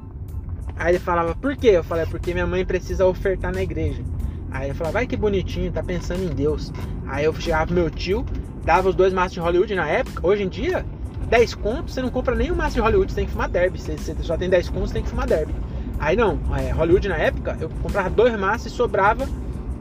Aí 0.79 0.93
ele 0.93 0.99
falava, 0.99 1.35
por 1.35 1.57
quê? 1.57 1.71
Eu 1.71 1.83
falei, 1.83 2.05
é 2.05 2.07
porque 2.07 2.33
minha 2.33 2.47
mãe 2.47 2.65
precisa 2.65 3.05
ofertar 3.05 3.53
na 3.53 3.63
igreja. 3.63 4.03
Aí 4.51 4.69
eu 4.69 4.75
falava, 4.75 4.95
vai 4.95 5.07
que 5.07 5.17
bonitinho, 5.17 5.73
tá 5.73 5.83
pensando 5.83 6.23
em 6.23 6.29
Deus. 6.29 6.73
Aí 7.09 7.25
eu 7.25 7.35
chegava 7.35 7.67
pro 7.67 7.75
meu 7.75 7.91
tio, 7.91 8.25
dava 8.65 8.89
os 8.89 8.95
dois 8.95 9.13
maços 9.13 9.33
de 9.33 9.41
Hollywood 9.41 9.75
na 9.75 9.89
época. 9.89 10.25
Hoje 10.25 10.45
em 10.45 10.49
dia, 10.49 10.87
10 11.29 11.55
contos, 11.55 11.95
você 11.95 12.01
não 12.01 12.11
compra 12.11 12.35
nem 12.35 12.53
um 12.53 12.55
maço 12.55 12.75
de 12.75 12.81
Hollywood, 12.81 13.11
você 13.11 13.17
tem 13.17 13.27
que 13.27 13.33
fumar 13.33 13.49
derby. 13.49 13.81
Você, 13.81 13.97
você 13.97 14.15
só 14.23 14.37
tem 14.37 14.49
10 14.49 14.69
contos, 14.69 14.91
você 14.91 14.95
tem 14.95 15.03
que 15.03 15.09
fumar 15.09 15.27
derby. 15.27 15.53
Aí 15.99 16.15
não, 16.15 16.39
é, 16.57 16.71
Hollywood 16.71 17.09
na 17.09 17.17
época, 17.17 17.57
eu 17.61 17.69
comprava 17.83 18.09
dois 18.09 18.39
maços 18.39 18.73
e 18.73 18.77
sobrava 18.77 19.27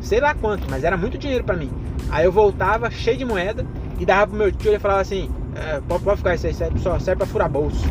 sei 0.02 0.20
lá 0.20 0.34
quanto, 0.34 0.70
mas 0.70 0.84
era 0.84 0.98
muito 0.98 1.18
dinheiro 1.18 1.44
para 1.44 1.56
mim. 1.56 1.72
Aí 2.10 2.26
eu 2.26 2.32
voltava 2.32 2.90
cheio 2.90 3.18
de 3.18 3.26
moeda 3.26 3.66
e 4.00 4.06
dava 4.06 4.28
pro 4.28 4.38
meu 4.38 4.52
tio, 4.52 4.72
ele 4.72 4.80
falava 4.80 5.02
assim, 5.02 5.30
é, 5.56 5.82
pode, 5.88 6.04
pode 6.04 6.18
ficar 6.18 6.36
isso 6.36 6.48
aí, 6.48 6.54
só 6.80 7.00
serve 7.00 7.20
pra 7.20 7.26
furar 7.26 7.50
bolso. 7.50 7.86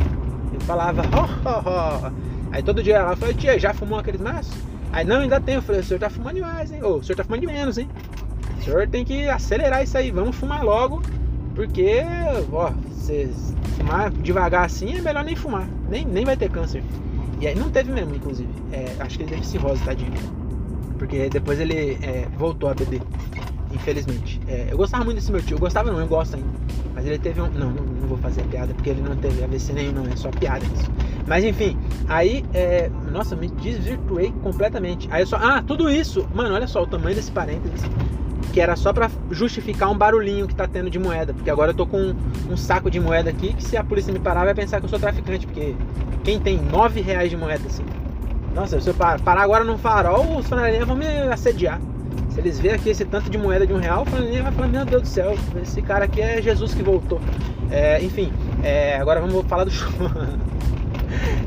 Ele 0.52 0.62
falava, 0.64 1.02
oh, 1.12 1.48
oh, 1.48 2.08
oh. 2.08 2.12
Aí 2.52 2.62
todo 2.62 2.82
dia 2.82 2.96
ela 2.96 3.16
falou, 3.16 3.34
tia, 3.34 3.58
já 3.58 3.74
fumou 3.74 3.98
aqueles 3.98 4.20
maços? 4.20 4.54
Aí 4.92 5.04
não, 5.04 5.20
ainda 5.20 5.40
tem. 5.40 5.56
Eu 5.56 5.62
falei, 5.62 5.80
o 5.80 5.84
senhor 5.84 5.98
tá 5.98 6.08
fumando 6.08 6.36
demais, 6.36 6.70
hein? 6.70 6.82
Ô, 6.84 6.96
o 6.96 7.02
senhor 7.02 7.16
tá 7.16 7.24
fumando 7.24 7.40
de 7.40 7.46
menos, 7.46 7.78
hein? 7.78 7.88
O 8.58 8.62
senhor 8.62 8.86
tem 8.86 9.04
que 9.04 9.28
acelerar 9.28 9.82
isso 9.82 9.98
aí, 9.98 10.10
vamos 10.10 10.36
fumar 10.36 10.62
logo, 10.62 11.02
porque, 11.54 12.02
ó, 12.52 12.72
se 12.92 13.28
fumar 13.76 14.10
devagar 14.10 14.64
assim 14.64 14.96
é 14.96 15.00
melhor 15.00 15.24
nem 15.24 15.34
fumar, 15.34 15.68
nem, 15.88 16.04
nem 16.04 16.24
vai 16.24 16.36
ter 16.36 16.50
câncer. 16.50 16.82
E 17.40 17.46
aí 17.46 17.54
não 17.54 17.70
teve 17.70 17.90
mesmo, 17.90 18.14
inclusive. 18.14 18.48
É, 18.72 18.94
acho 19.00 19.18
que 19.18 19.24
ele 19.24 19.32
teve 19.32 19.46
cirrose, 19.46 19.82
tadinho. 19.82 20.12
Porque 20.98 21.28
depois 21.28 21.58
ele 21.58 21.98
é, 22.02 22.28
voltou 22.38 22.70
a 22.70 22.74
beber, 22.74 23.02
infelizmente. 23.72 24.40
É, 24.46 24.68
eu 24.70 24.76
gostava 24.76 25.04
muito 25.04 25.16
desse 25.16 25.32
meu 25.32 25.42
tio, 25.42 25.56
eu 25.56 25.60
gostava 25.60 25.90
não, 25.90 25.98
eu 25.98 26.06
gosto 26.06 26.36
ainda. 26.36 26.48
Mas 26.94 27.06
ele 27.06 27.18
teve 27.18 27.40
um. 27.40 27.50
Não, 27.50 27.70
não, 27.70 27.84
vou 28.06 28.18
fazer 28.18 28.42
piada, 28.44 28.72
porque 28.72 28.90
ele 28.90 29.02
não 29.02 29.16
teve 29.16 29.42
AVC 29.42 29.72
nenhum, 29.72 29.92
não, 29.92 30.06
é 30.06 30.16
só 30.16 30.30
piada 30.30 30.64
isso. 30.64 30.90
Mas 31.26 31.44
enfim, 31.44 31.76
aí, 32.08 32.44
é, 32.54 32.90
nossa, 33.10 33.34
me 33.34 33.48
desvirtuei 33.48 34.32
completamente. 34.42 35.08
Aí 35.10 35.22
eu 35.22 35.26
só. 35.26 35.36
Ah, 35.36 35.62
tudo 35.66 35.90
isso! 35.90 36.26
Mano, 36.34 36.54
olha 36.54 36.66
só 36.66 36.82
o 36.82 36.86
tamanho 36.86 37.16
desse 37.16 37.32
parênteses. 37.32 37.82
Que 38.52 38.60
era 38.60 38.76
só 38.76 38.92
para 38.92 39.10
justificar 39.32 39.90
um 39.90 39.98
barulhinho 39.98 40.46
que 40.46 40.54
tá 40.54 40.68
tendo 40.68 40.88
de 40.88 40.98
moeda. 40.98 41.34
Porque 41.34 41.50
agora 41.50 41.72
eu 41.72 41.74
tô 41.74 41.86
com 41.86 41.98
um, 41.98 42.14
um, 42.50 42.56
saco 42.56 42.88
de 42.88 43.00
moeda 43.00 43.28
aqui 43.30 43.52
que 43.52 43.64
se 43.64 43.76
a 43.76 43.82
polícia 43.82 44.12
me 44.12 44.20
parar 44.20 44.44
vai 44.44 44.54
pensar 44.54 44.78
que 44.78 44.84
eu 44.84 44.88
sou 44.88 44.98
traficante. 44.98 45.44
Porque 45.44 45.74
quem 46.22 46.38
tem 46.38 46.56
nove 46.58 47.00
reais 47.00 47.30
de 47.30 47.36
moeda 47.36 47.66
assim? 47.66 47.84
Nossa, 48.54 48.80
se 48.80 48.88
eu 48.88 48.94
parar 48.94 49.42
agora 49.42 49.64
num 49.64 49.76
farol, 49.76 50.36
os 50.36 50.46
flanelinhas 50.46 50.86
vão 50.86 50.94
me 50.94 51.06
assediar. 51.32 51.80
Se 52.34 52.40
eles 52.40 52.58
verem 52.58 52.76
aqui 52.76 52.90
esse 52.90 53.04
tanto 53.04 53.30
de 53.30 53.38
moeda 53.38 53.64
de 53.64 53.72
um 53.72 53.78
real, 53.78 54.02
o 54.02 54.06
flanelinha 54.06 54.42
vai 54.42 54.50
falar, 54.50 54.66
meu 54.66 54.84
Deus 54.84 55.02
do 55.02 55.08
céu, 55.08 55.38
esse 55.62 55.80
cara 55.80 56.06
aqui 56.06 56.20
é 56.20 56.42
Jesus 56.42 56.74
que 56.74 56.82
voltou. 56.82 57.20
É, 57.70 58.02
enfim, 58.02 58.32
é, 58.64 58.96
agora 58.96 59.20
vamos 59.20 59.46
falar 59.46 59.62
do 59.62 59.70
show. 59.72 59.88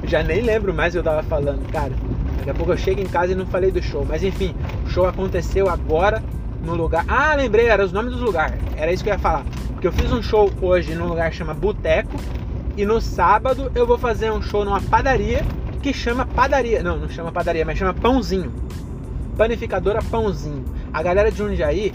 Já 0.05 0.23
nem 0.23 0.41
lembro 0.41 0.73
mais 0.73 0.93
o 0.93 0.95
que 0.95 0.99
eu 0.99 1.03
tava 1.03 1.21
falando, 1.23 1.69
cara. 1.73 1.91
Daqui 2.37 2.49
a 2.51 2.53
pouco 2.53 2.71
eu 2.71 2.77
chego 2.77 3.01
em 3.01 3.05
casa 3.05 3.33
e 3.33 3.35
não 3.35 3.45
falei 3.45 3.69
do 3.69 3.83
show. 3.83 4.05
Mas 4.07 4.23
enfim, 4.23 4.55
o 4.85 4.89
show 4.89 5.05
aconteceu 5.05 5.67
agora 5.67 6.23
no 6.63 6.73
lugar. 6.73 7.03
Ah, 7.05 7.35
lembrei, 7.35 7.67
era 7.67 7.83
os 7.83 7.91
nomes 7.91 8.13
dos 8.13 8.21
lugares. 8.21 8.57
Era 8.77 8.89
isso 8.89 9.03
que 9.03 9.09
eu 9.09 9.13
ia 9.13 9.19
falar. 9.19 9.43
Porque 9.73 9.87
eu 9.87 9.91
fiz 9.91 10.09
um 10.13 10.21
show 10.21 10.49
hoje 10.61 10.95
num 10.95 11.07
lugar 11.07 11.29
que 11.29 11.35
chama 11.35 11.53
Boteco. 11.53 12.17
E 12.77 12.85
no 12.85 13.01
sábado 13.01 13.69
eu 13.75 13.85
vou 13.85 13.97
fazer 13.97 14.31
um 14.31 14.41
show 14.41 14.63
numa 14.63 14.79
padaria 14.79 15.43
que 15.81 15.91
chama 15.91 16.25
padaria. 16.25 16.81
Não, 16.81 16.97
não 16.97 17.09
chama 17.09 17.29
padaria, 17.29 17.65
mas 17.65 17.77
chama 17.77 17.93
pãozinho. 17.93 18.53
Panificadora 19.37 20.01
Pãozinho. 20.01 20.65
A 20.97 21.03
galera 21.03 21.31
de 21.31 21.37
Jundiaí 21.37 21.93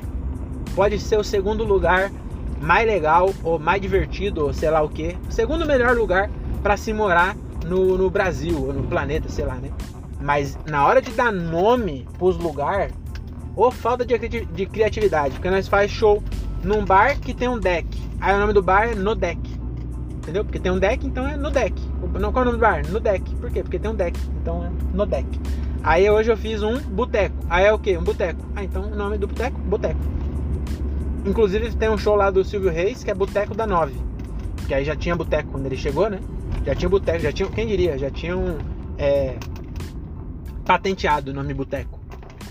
pode 0.76 0.96
ser 1.00 1.18
o 1.18 1.24
segundo 1.24 1.64
lugar 1.64 2.12
mais 2.60 2.86
legal 2.86 3.34
ou 3.42 3.58
mais 3.58 3.82
divertido, 3.82 4.44
ou 4.44 4.52
sei 4.52 4.70
lá 4.70 4.80
o 4.80 4.88
que. 4.88 5.18
Segundo 5.28 5.66
melhor 5.66 5.96
lugar 5.96 6.30
para 6.62 6.76
se 6.76 6.92
morar 6.92 7.36
no, 7.66 7.98
no 7.98 8.08
Brasil, 8.08 8.56
ou 8.64 8.72
no 8.72 8.84
planeta, 8.84 9.28
sei 9.28 9.44
lá, 9.44 9.56
né? 9.56 9.72
Mas 10.20 10.56
na 10.68 10.86
hora 10.86 11.02
de 11.02 11.10
dar 11.10 11.32
nome 11.32 12.06
pros 12.16 12.36
lugares, 12.36 12.94
ou 13.56 13.72
falta 13.72 14.06
de, 14.06 14.16
de 14.16 14.66
criatividade, 14.66 15.34
porque 15.34 15.50
nós 15.50 15.66
faz 15.66 15.90
show 15.90 16.22
num 16.62 16.84
bar 16.84 17.18
que 17.18 17.34
tem 17.34 17.48
um 17.48 17.58
deck. 17.58 17.88
Aí 18.20 18.32
o 18.36 18.38
nome 18.38 18.52
do 18.52 18.62
bar 18.62 18.92
é 18.92 18.94
No 18.94 19.16
Deck. 19.16 19.40
Entendeu? 20.10 20.44
Porque 20.44 20.60
tem 20.60 20.70
um 20.70 20.78
deck, 20.78 21.04
então 21.04 21.26
é 21.26 21.36
no 21.36 21.50
deck. 21.50 21.74
Não, 22.20 22.30
qual 22.30 22.44
é 22.44 22.48
o 22.48 22.52
nome 22.52 22.58
do 22.58 22.60
bar? 22.60 22.86
No 22.88 23.00
deck. 23.00 23.34
Por 23.34 23.50
quê? 23.50 23.64
Porque 23.64 23.80
tem 23.80 23.90
um 23.90 23.96
deck. 23.96 24.16
Então 24.40 24.64
é 24.64 24.70
no 24.96 25.04
deck. 25.04 25.26
Aí 25.82 26.08
hoje 26.08 26.30
eu 26.30 26.36
fiz 26.36 26.62
um 26.62 26.78
boteco. 26.78 27.34
Aí 27.50 27.64
é 27.64 27.72
o 27.72 27.78
que? 27.78 27.96
Um 27.96 28.04
boteco. 28.04 28.40
Ah, 28.54 28.62
então 28.62 28.84
o 28.84 28.94
nome 28.94 29.18
do 29.18 29.26
boteco? 29.26 29.58
Boteco. 29.60 30.00
Inclusive 31.24 31.74
tem 31.76 31.88
um 31.88 31.98
show 31.98 32.14
lá 32.14 32.30
do 32.30 32.44
Silvio 32.44 32.70
Reis 32.70 33.02
que 33.02 33.10
é 33.10 33.14
Boteco 33.14 33.54
da 33.54 33.66
9. 33.66 33.94
Que 34.66 34.74
aí 34.74 34.84
já 34.84 34.94
tinha 34.94 35.16
boteco 35.16 35.50
quando 35.50 35.66
ele 35.66 35.76
chegou, 35.76 36.08
né? 36.08 36.20
Já 36.64 36.74
tinha 36.74 36.88
boteco, 36.88 37.18
já 37.18 37.32
tinha. 37.32 37.48
Quem 37.48 37.66
diria? 37.66 37.98
Já 37.98 38.10
tinham 38.10 38.58
é, 38.96 39.36
patenteado 40.64 41.30
o 41.30 41.34
nome 41.34 41.52
boteco. 41.52 42.00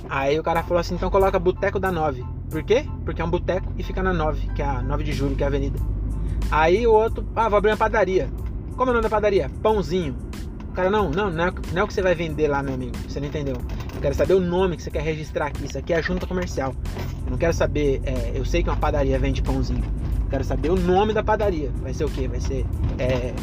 Aí 0.10 0.38
o 0.38 0.44
cara 0.44 0.62
falou 0.64 0.80
assim: 0.82 0.96
então 0.96 1.10
coloca 1.10 1.40
Boteco 1.40 1.80
da 1.80 1.92
9. 1.92 2.24
Por 2.50 2.64
quê? 2.64 2.86
Porque 3.06 3.22
é 3.22 3.26
um 3.26 3.30
boteco 3.30 3.72
e 3.78 3.84
fica 3.84 4.04
na 4.04 4.14
9, 4.14 4.50
que 4.54 4.62
é 4.62 4.66
a 4.66 4.82
9 4.82 5.04
de 5.06 5.14
julho, 5.14 5.36
que 5.38 5.44
é 5.44 5.46
a 5.46 5.48
avenida. 5.48 5.80
Aí 6.52 6.86
o 6.86 6.92
outro, 6.92 7.26
ah, 7.34 7.48
vou 7.48 7.58
abrir 7.58 7.72
uma 7.72 7.78
padaria. 7.78 8.30
Como 8.76 8.90
é 8.90 8.92
o 8.92 8.94
nome 8.94 9.04
da 9.04 9.10
padaria? 9.10 9.50
Pãozinho. 9.64 10.16
O 10.72 10.74
cara, 10.74 10.90
não, 10.90 11.10
não, 11.10 11.30
não 11.30 11.48
é, 11.48 11.54
não 11.74 11.82
é 11.82 11.84
o 11.84 11.88
que 11.88 11.94
você 11.94 12.01
vai 12.01 12.16
vender 12.16 12.48
lá, 12.48 12.63
meu 12.63 12.75
amigo. 12.75 12.96
Você 13.06 13.20
não 13.20 13.28
entendeu. 13.28 13.58
Eu 13.94 14.01
quero 14.01 14.16
saber 14.16 14.36
o 14.36 14.40
nome 14.40 14.78
que 14.78 14.84
você 14.84 14.90
quer 14.90 15.01
registrar 15.01 15.48
aqui. 15.48 15.66
Isso 15.66 15.78
aqui 15.78 15.92
é 15.92 15.98
a 15.98 16.01
junta 16.01 16.25
comercial. 16.25 16.74
Eu 17.25 17.32
não 17.32 17.38
quero 17.38 17.54
saber. 17.54 18.01
É, 18.06 18.32
eu 18.34 18.46
sei 18.46 18.63
que 18.63 18.70
uma 18.70 18.78
padaria 18.78 19.20
vende 19.20 19.42
pãozinho. 19.42 19.84
Eu 20.24 20.30
quero 20.30 20.46
saber 20.46 20.70
o 20.70 20.78
nome 20.78 21.13
da 21.13 21.22
padaria. 21.22 21.70
Vai 21.82 21.94
ser 21.94 22.06
o 22.06 22.10
quê? 22.10 22.25
Vai 22.25 22.40
ser. 22.40 22.66
É, 22.98 23.34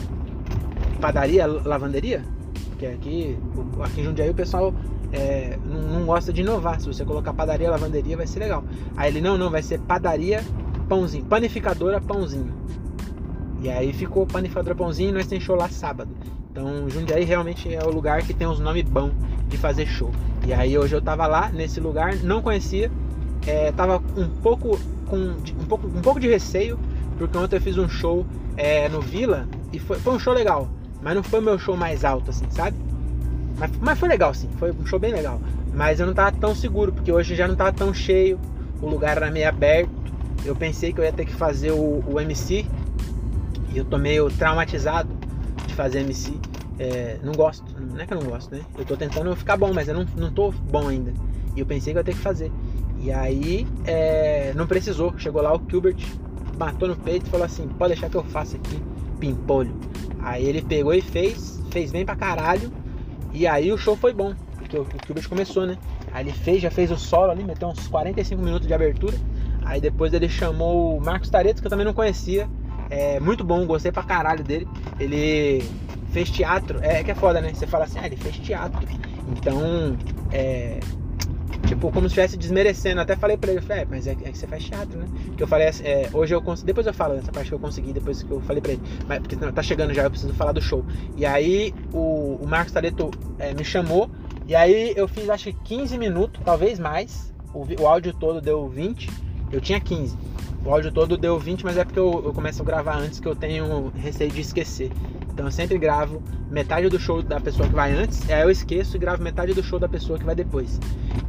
padaria, 1.03 1.47
lavanderia? 1.47 2.25
Porque 2.71 2.87
aqui, 2.87 3.39
aqui 3.85 4.01
em 4.01 4.05
Jundiaí 4.05 4.31
o 4.31 4.35
pessoal 4.35 4.73
é, 5.13 5.59
não, 5.67 5.83
não, 5.83 6.07
gosta 6.07 6.33
de 6.33 6.41
inovar. 6.41 6.81
Se 6.81 6.87
você 6.87 7.05
colocar 7.05 7.35
padaria, 7.35 7.71
lavanderia, 7.71 8.17
vai 8.17 8.27
ser 8.27 8.39
legal. 8.39 8.65
Aí 8.97 9.11
ele, 9.11 9.21
não, 9.21 9.37
não, 9.37 9.51
vai 9.51 9.63
ser 9.63 9.79
padaria, 9.81 10.43
pãozinho. 10.89 11.27
Panificadora, 11.27 12.01
pãozinho. 12.01 12.55
E 13.61 13.69
aí 13.69 13.93
ficou 13.93 14.27
Panificadora 14.27 14.75
Pãozinho 14.75 15.11
e 15.11 15.13
nós 15.13 15.27
tem 15.27 15.41
show 15.41 15.57
lá 15.57 15.69
sábado. 15.69 16.11
Então 16.59 16.91
Jundiaí 16.91 17.23
realmente 17.23 17.73
é 17.73 17.81
o 17.85 17.89
lugar 17.89 18.21
que 18.23 18.35
tem 18.35 18.45
uns 18.45 18.59
nomes 18.59 18.83
bons 18.83 19.13
de 19.47 19.57
fazer 19.57 19.87
show. 19.87 20.11
E 20.45 20.53
aí 20.53 20.77
hoje 20.77 20.97
eu 20.97 21.01
tava 21.01 21.25
lá 21.25 21.51
nesse 21.51 21.79
lugar, 21.79 22.17
não 22.17 22.43
conhecia, 22.43 22.91
é, 23.47 23.71
tava 23.71 24.03
um 24.17 24.29
pouco 24.29 24.77
com 25.07 25.17
um 25.17 25.65
pouco, 25.69 25.87
um 25.87 26.03
pouco 26.03 26.19
de 26.19 26.27
receio, 26.27 26.77
porque 27.17 27.39
ontem 27.39 27.55
eu 27.55 27.61
fiz 27.61 27.79
um 27.79 27.89
show 27.89 28.27
é, 28.57 28.89
no 28.89 29.01
Vila 29.01 29.47
e 29.73 29.79
foi, 29.79 30.01
foi 30.01 30.13
um 30.13 30.19
show 30.19 30.35
legal, 30.35 30.69
mas 31.01 31.15
não 31.15 31.23
foi 31.23 31.39
o 31.39 31.43
meu 31.43 31.61
show 31.61 31.77
mais 31.77 32.05
alto, 32.05 32.31
assim, 32.31 32.47
sabe? 32.51 32.77
Mas, 33.57 33.71
mas 33.81 33.97
foi 33.97 34.09
legal 34.09 34.35
sim, 34.35 34.49
foi 34.59 34.73
um 34.73 34.85
show 34.85 34.99
bem 34.99 35.13
legal. 35.13 35.41
Mas 35.73 36.01
eu 36.01 36.07
não 36.07 36.15
tava 36.15 36.33
tão 36.33 36.57
seguro, 36.57 36.93
porque 36.93 37.13
hoje 37.13 37.37
já 37.37 37.47
não 37.47 37.55
tava 37.55 37.73
tão 37.73 37.95
cheio, 37.95 38.37
o 38.83 38.89
lugar 38.89 39.17
era 39.17 39.31
meio 39.31 39.49
aberto. 39.49 39.91
Eu 40.45 40.57
pensei 40.57 40.93
que 40.93 41.01
eu 41.01 41.05
ia 41.05 41.13
ter 41.13 41.25
que 41.25 41.33
fazer 41.33 41.71
o, 41.71 42.03
o 42.05 42.21
MC, 42.21 42.67
e 43.73 43.79
eu 43.79 43.85
tô 43.85 43.97
meio 43.97 44.29
traumatizado 44.29 45.09
de 45.69 45.75
fazer 45.75 46.01
MC. 46.01 46.48
É, 46.79 47.19
não 47.23 47.33
gosto, 47.33 47.65
não 47.81 48.01
é 48.01 48.07
que 48.07 48.15
eu 48.15 48.21
não 48.21 48.31
gosto, 48.31 48.55
né? 48.55 48.61
Eu 48.79 48.85
tô 48.85 48.97
tentando 48.97 49.35
ficar 49.35 49.57
bom, 49.57 49.73
mas 49.73 49.89
eu 49.89 49.95
não, 49.95 50.07
não 50.17 50.31
tô 50.31 50.53
bom 50.53 50.89
ainda. 50.89 51.13
E 51.57 51.61
eu 51.61 51.67
pensei 51.67 51.93
que 51.93 51.99
eu 51.99 52.01
ia 52.01 52.05
ter 52.05 52.15
que 52.15 52.21
fazer. 52.21 52.53
E 53.01 53.11
aí 53.13 53.67
é, 53.85 54.53
não 54.55 54.67
precisou. 54.67 55.13
Chegou 55.19 55.43
lá 55.43 55.55
o 55.55 55.61
Gilbert, 55.69 55.97
matou 56.57 56.89
no 56.89 56.97
peito 56.97 57.27
e 57.27 57.31
falou 57.31 57.47
assim: 57.47 57.67
pode 57.67 57.95
deixar 57.95 58.09
que 58.09 58.17
eu 58.17 58.25
faça 58.25 58.57
aqui, 58.57 58.81
pimpolho. 59.19 59.75
Aí 60.21 60.45
ele 60.45 60.63
pegou 60.63 60.95
e 60.95 61.01
fez, 61.01 61.61
fez 61.71 61.91
bem 61.91 62.05
pra 62.05 62.15
caralho. 62.15 62.73
E 63.33 63.47
aí 63.47 63.73
o 63.73 63.79
show 63.79 63.97
foi 63.97 64.13
bom, 64.13 64.35
porque 64.57 64.79
o, 64.79 64.87
Gilbert 65.07 65.29
começou, 65.29 65.67
né? 65.67 65.77
Aí 66.13 66.25
ele 66.25 66.33
fez, 66.33 66.63
já 66.63 66.71
fez 66.71 66.91
o 66.91 66.97
solo 66.97 67.31
ali, 67.31 67.45
meteu 67.45 67.69
uns 67.69 67.87
45 67.89 68.41
minutos 68.43 68.67
de 68.67 68.75
abertura. 68.75 69.17
Aí 69.65 69.81
depois 69.81 70.13
ele 70.15 70.29
chamou 70.29 70.97
o 70.97 71.01
Marcos 71.01 71.29
Tareto, 71.29 71.61
que 71.61 71.67
eu 71.67 71.71
também 71.71 71.85
não 71.85 71.93
conhecia. 71.93 72.49
É 72.91 73.21
muito 73.21 73.45
bom, 73.45 73.67
gostei 73.67 73.93
pra 73.93 74.03
caralho 74.03 74.43
dele. 74.43 74.67
Ele 74.99 75.63
fez 76.11 76.31
teatro, 76.31 76.79
é 76.83 77.03
que 77.03 77.11
é 77.11 77.15
foda, 77.15 77.41
né? 77.41 77.53
Você 77.53 77.67
fala 77.67 77.85
assim, 77.85 77.99
ah, 77.99 78.07
ele 78.07 78.17
fez 78.17 78.37
teatro. 78.39 78.87
Então, 79.29 79.97
é. 80.33 80.81
Tipo, 81.67 81.93
como 81.93 82.03
se 82.03 82.07
estivesse 82.07 82.37
desmerecendo. 82.37 83.01
Até 83.01 83.15
falei 83.15 83.37
pra 83.37 83.51
ele, 83.51 83.61
falei, 83.61 83.83
é, 83.83 83.87
mas 83.89 84.07
é, 84.07 84.13
é, 84.13 84.15
que 84.15 84.39
você 84.39 84.47
faz 84.47 84.65
teatro, 84.65 84.99
né? 84.99 85.07
Que 85.37 85.43
eu 85.43 85.47
falei 85.47 85.69
é, 85.83 86.09
hoje 86.13 86.35
eu 86.35 86.41
consegui. 86.41 86.67
Depois 86.67 86.87
eu 86.87 86.95
falo 86.95 87.15
dessa 87.15 87.31
parte 87.31 87.49
que 87.49 87.55
eu 87.55 87.59
consegui, 87.59 87.93
depois 87.93 88.23
que 88.23 88.31
eu 88.31 88.41
falei 88.41 88.63
pra 88.63 88.73
ele. 88.73 88.83
Mas 89.07 89.19
porque 89.19 89.37
tá 89.37 89.63
chegando 89.63 89.93
já, 89.93 90.05
eu 90.05 90.11
preciso 90.11 90.33
falar 90.33 90.53
do 90.53 90.63
show. 90.63 90.85
E 91.17 91.27
aí 91.27 91.75
o, 91.93 92.39
o 92.41 92.47
Marcos 92.47 92.73
Tareto 92.73 93.11
é, 93.39 93.53
me 93.53 93.65
chamou. 93.65 94.11
E 94.47 94.55
aí 94.55 94.95
eu 94.97 95.07
fiz 95.07 95.29
acho 95.29 95.53
que 95.53 95.53
15 95.77 95.99
minutos, 95.99 96.41
talvez 96.45 96.79
mais. 96.79 97.35
O, 97.53 97.67
o 97.83 97.87
áudio 97.87 98.15
todo 98.15 98.41
deu 98.41 98.67
20. 98.69 99.28
Eu 99.51 99.61
tinha 99.61 99.81
15. 99.81 100.17
O 100.65 100.71
áudio 100.71 100.93
todo 100.93 101.17
deu 101.17 101.39
20, 101.39 101.65
mas 101.65 101.77
é 101.77 101.85
porque 101.85 101.99
eu, 101.99 102.23
eu 102.25 102.33
começo 102.33 102.61
a 102.61 102.65
gravar 102.65 102.99
antes 102.99 103.21
que 103.21 103.29
eu 103.29 103.35
tenho 103.35 103.93
receio 103.97 104.31
de 104.31 104.41
esquecer. 104.41 104.91
Então 105.33 105.47
eu 105.47 105.53
sempre 105.53 105.79
gravo 105.79 106.21
metade 106.51 106.89
do 106.89 106.99
show 106.99 107.23
da 107.23 107.41
pessoa 107.41 107.69
que 107.69 107.75
vai 107.75 107.93
antes, 107.93 108.29
aí 108.29 108.43
eu 108.43 108.51
esqueço 108.51 108.97
e 108.97 108.99
gravo 108.99 109.23
metade 109.23 109.55
do 109.55 109.63
show 109.63 109.79
da 109.79 109.89
pessoa 109.89 110.19
que 110.19 110.25
vai 110.25 110.35
depois. 110.35 110.81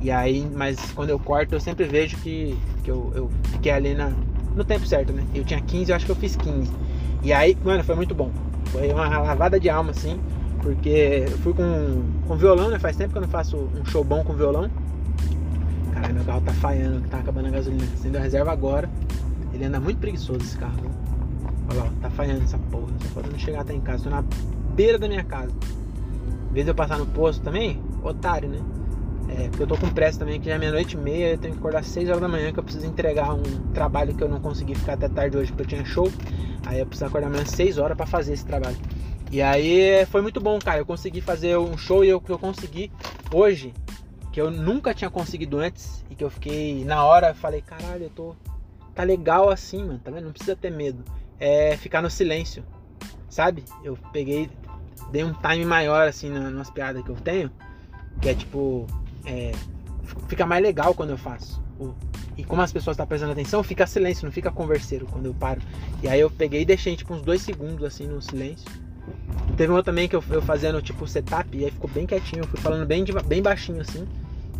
E 0.01 0.09
aí, 0.09 0.49
mas 0.55 0.79
quando 0.93 1.11
eu 1.11 1.19
corto, 1.19 1.53
eu 1.53 1.59
sempre 1.59 1.85
vejo 1.85 2.17
que, 2.17 2.57
que 2.83 2.89
eu, 2.89 3.11
eu 3.15 3.29
fiquei 3.51 3.71
ali 3.71 3.93
na, 3.93 4.11
no 4.55 4.63
tempo 4.63 4.85
certo, 4.85 5.13
né? 5.13 5.23
Eu 5.33 5.43
tinha 5.43 5.61
15, 5.61 5.91
eu 5.91 5.95
acho 5.95 6.05
que 6.05 6.11
eu 6.11 6.15
fiz 6.15 6.35
15. 6.35 6.71
E 7.21 7.31
aí, 7.31 7.55
mano, 7.63 7.83
foi 7.83 7.95
muito 7.95 8.15
bom. 8.15 8.31
Foi 8.65 8.91
uma 8.91 9.07
lavada 9.19 9.59
de 9.59 9.69
alma, 9.69 9.91
assim, 9.91 10.19
porque 10.61 11.25
eu 11.29 11.37
fui 11.39 11.53
com, 11.53 12.03
com 12.27 12.35
violão, 12.35 12.69
né? 12.69 12.79
Faz 12.79 12.95
tempo 12.95 13.11
que 13.11 13.17
eu 13.17 13.21
não 13.21 13.29
faço 13.29 13.57
um 13.57 13.85
show 13.85 14.03
bom 14.03 14.23
com 14.23 14.33
violão. 14.33 14.69
Caralho, 15.99 16.15
meu 16.15 16.23
carro 16.23 16.41
tá 16.41 16.53
falhando, 16.53 17.07
tá 17.09 17.19
acabando 17.19 17.47
a 17.47 17.51
gasolina. 17.51 17.83
Acendeu 17.93 18.21
a 18.21 18.23
reserva 18.23 18.51
agora. 18.51 18.89
Ele 19.53 19.65
anda 19.65 19.79
muito 19.81 19.99
preguiçoso 19.99 20.39
esse 20.39 20.57
carro. 20.57 20.77
Olha 21.69 21.83
lá, 21.83 21.91
tá 22.01 22.09
falhando 22.09 22.43
essa 22.43 22.57
porra. 22.57 22.87
Só 23.13 23.21
não 23.21 23.37
chegar 23.37 23.61
até 23.61 23.73
em 23.73 23.81
casa. 23.81 24.05
Tô 24.05 24.09
na 24.09 24.23
beira 24.75 24.97
da 24.97 25.09
minha 25.09 25.23
casa. 25.25 25.51
Em 26.49 26.53
vez 26.53 26.65
de 26.65 26.71
eu 26.71 26.75
passar 26.75 26.97
no 26.97 27.05
posto 27.05 27.43
também, 27.43 27.81
otário, 28.01 28.47
né? 28.47 28.59
É, 29.27 29.49
porque 29.49 29.61
eu 29.61 29.67
tô 29.67 29.77
com 29.77 29.89
pressa 29.89 30.19
também, 30.19 30.39
que 30.39 30.47
já 30.47 30.55
é 30.55 30.57
meia-noite 30.57 30.95
e 30.95 30.99
meia, 30.99 31.31
eu 31.33 31.37
tenho 31.37 31.53
que 31.53 31.59
acordar 31.59 31.83
6 31.83 32.09
horas 32.09 32.21
da 32.21 32.27
manhã, 32.27 32.51
que 32.51 32.59
eu 32.59 32.63
preciso 32.63 32.87
entregar 32.87 33.33
um 33.33 33.43
trabalho 33.73 34.15
que 34.15 34.23
eu 34.23 34.29
não 34.29 34.39
consegui 34.39 34.73
ficar 34.73 34.93
até 34.93 35.07
tarde 35.07 35.37
hoje, 35.37 35.51
porque 35.51 35.63
eu 35.63 35.67
tinha 35.67 35.85
show. 35.85 36.09
Aí 36.65 36.79
eu 36.79 36.85
preciso 36.85 37.07
acordar 37.07 37.27
amanhã 37.27 37.45
6 37.45 37.77
horas 37.77 37.95
para 37.95 38.05
fazer 38.05 38.33
esse 38.33 38.45
trabalho. 38.45 38.77
E 39.31 39.41
aí 39.41 40.05
foi 40.07 40.21
muito 40.21 40.39
bom, 40.39 40.57
cara. 40.57 40.79
Eu 40.79 40.85
consegui 40.85 41.21
fazer 41.21 41.57
um 41.57 41.77
show 41.77 42.03
e 42.03 42.09
eu, 42.09 42.23
eu 42.27 42.39
consegui 42.39 42.91
hoje, 43.31 43.73
que 44.39 44.41
eu 44.41 44.49
nunca 44.49 44.93
tinha 44.93 45.09
conseguido 45.09 45.57
antes, 45.57 46.05
e 46.09 46.15
que 46.15 46.23
eu 46.23 46.29
fiquei 46.29 46.85
na 46.85 47.03
hora, 47.03 47.33
falei, 47.33 47.61
caralho, 47.61 48.03
eu 48.03 48.09
tô. 48.09 48.35
Tá 48.95 49.03
legal 49.03 49.49
assim, 49.49 49.83
mano, 49.83 49.99
tá 50.01 50.09
vendo? 50.09 50.23
Não 50.23 50.31
precisa 50.31 50.55
ter 50.55 50.71
medo. 50.71 51.03
É 51.37 51.75
ficar 51.75 52.01
no 52.01 52.09
silêncio, 52.09 52.63
sabe? 53.29 53.65
Eu 53.83 53.97
peguei, 54.13 54.49
dei 55.11 55.25
um 55.25 55.33
time 55.33 55.65
maior 55.65 56.07
assim 56.07 56.29
nas 56.29 56.69
piadas 56.69 57.03
que 57.03 57.09
eu 57.09 57.17
tenho, 57.17 57.51
que 58.21 58.29
é 58.29 58.33
tipo, 58.33 58.87
é, 59.25 59.51
fica 60.29 60.45
mais 60.45 60.63
legal 60.63 60.93
quando 60.93 61.09
eu 61.09 61.17
faço. 61.17 61.61
E 62.37 62.43
como 62.45 62.61
as 62.61 62.71
pessoas 62.71 62.93
estão 62.93 63.05
tá 63.05 63.09
prestando 63.09 63.33
atenção, 63.33 63.61
fica 63.61 63.85
silêncio, 63.85 64.25
não 64.25 64.31
fica 64.31 64.49
converseiro 64.49 65.05
quando 65.05 65.25
eu 65.25 65.33
paro. 65.33 65.61
E 66.01 66.07
aí 66.07 66.21
eu 66.21 66.31
peguei 66.31 66.61
e 66.61 66.65
deixei 66.65 66.95
tipo 66.95 67.13
uns 67.13 67.21
dois 67.21 67.41
segundos 67.41 67.83
assim 67.83 68.07
no 68.07 68.21
silêncio. 68.21 68.69
Teve 69.57 69.69
um 69.69 69.75
outro 69.75 69.91
também 69.91 70.07
que 70.07 70.15
eu, 70.15 70.23
eu 70.29 70.41
fazendo 70.41 70.81
tipo 70.81 71.05
setup 71.05 71.57
e 71.57 71.65
aí 71.65 71.71
ficou 71.71 71.89
bem 71.89 72.05
quietinho, 72.05 72.43
eu 72.43 72.47
fui 72.47 72.59
falando 72.59 72.85
bem, 72.85 73.03
bem 73.27 73.41
baixinho 73.41 73.81
assim. 73.81 74.07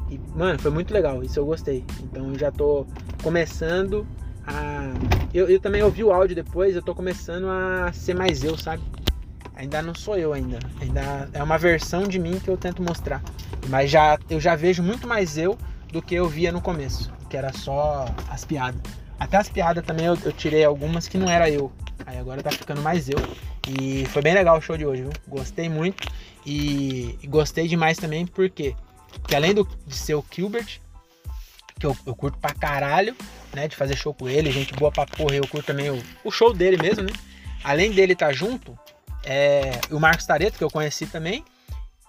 E, 0.10 0.20
mano, 0.36 0.60
foi 0.60 0.72
muito 0.72 0.94
legal, 0.94 1.24
isso 1.24 1.40
eu 1.40 1.46
gostei. 1.46 1.84
Então 2.04 2.30
eu 2.30 2.40
já 2.40 2.52
tô 2.52 2.86
começando 3.24 4.06
a. 4.46 4.92
Eu, 5.34 5.48
eu 5.50 5.60
também 5.60 5.84
ouvi 5.84 6.04
o 6.04 6.12
áudio 6.12 6.36
depois, 6.36 6.76
eu 6.76 6.82
tô 6.82 6.96
começando 6.96 7.48
a 7.50 7.92
ser 7.94 8.16
mais 8.16 8.44
eu, 8.44 8.58
sabe? 8.58 8.82
Ainda 9.56 9.82
não 9.82 9.94
sou 9.94 10.18
eu 10.18 10.34
ainda. 10.34 10.60
Ainda 10.82 11.30
é 11.34 11.44
uma 11.44 11.58
versão 11.58 12.04
de 12.04 12.18
mim 12.18 12.40
que 12.40 12.50
eu 12.50 12.58
tento 12.58 12.82
mostrar. 12.82 13.22
Mas 13.68 13.92
já 13.92 14.18
eu 14.30 14.40
já 14.40 14.56
vejo 14.56 14.82
muito 14.82 15.08
mais 15.08 15.38
eu 15.38 15.58
do 15.92 16.02
que 16.02 16.16
eu 16.16 16.28
via 16.28 16.52
no 16.52 16.62
começo, 16.62 17.12
que 17.30 17.36
era 17.36 17.52
só 17.54 18.06
as 18.30 18.46
piadas. 18.46 18.82
Até 19.20 19.38
as 19.38 19.50
piadas 19.50 19.86
também 19.86 20.06
eu, 20.06 20.18
eu 20.24 20.32
tirei 20.32 20.64
algumas 20.64 21.08
que 21.08 21.18
não 21.18 21.30
era 21.30 21.50
eu. 21.50 21.72
Aí 22.06 22.18
agora 22.18 22.42
tá 22.42 22.52
ficando 22.52 22.82
mais 22.82 23.10
eu. 23.10 23.20
E 23.68 24.06
foi 24.06 24.22
bem 24.22 24.34
legal 24.34 24.58
o 24.58 24.62
show 24.62 24.78
de 24.78 24.86
hoje, 24.86 25.04
viu? 25.04 25.12
Gostei 25.28 25.70
muito. 25.70 26.08
E, 26.46 27.18
e 27.22 27.28
gostei 27.28 27.68
demais 27.68 27.98
também 27.98 28.26
porque, 28.26 28.76
porque 29.20 29.36
além 29.36 29.54
do, 29.54 29.68
de 29.86 29.96
ser 29.96 30.16
o 30.16 30.26
Gilbert, 30.32 30.80
que 31.80 31.86
eu, 31.86 31.98
eu, 32.06 32.16
curto 32.16 32.38
pra 32.38 32.54
caralho, 32.54 33.16
né? 33.54 33.68
De 33.68 33.76
fazer 33.76 33.96
show 33.96 34.14
com 34.14 34.28
ele, 34.28 34.52
gente 34.52 34.74
boa 34.74 34.92
pra 34.92 35.06
porra, 35.06 35.36
eu 35.36 35.48
curto 35.48 35.66
também 35.66 35.90
o, 35.90 36.04
o 36.24 36.32
show 36.32 36.54
dele 36.54 36.78
mesmo, 36.78 37.04
né? 37.04 37.14
Além 37.64 37.92
dele 37.92 38.14
estar 38.14 38.28
tá 38.28 38.34
junto, 38.34 38.78
é, 39.24 39.80
o 39.92 40.00
Marcos 40.00 40.26
Tareto, 40.26 40.58
que 40.58 40.64
eu 40.64 40.70
conheci 40.70 41.06
também. 41.06 41.44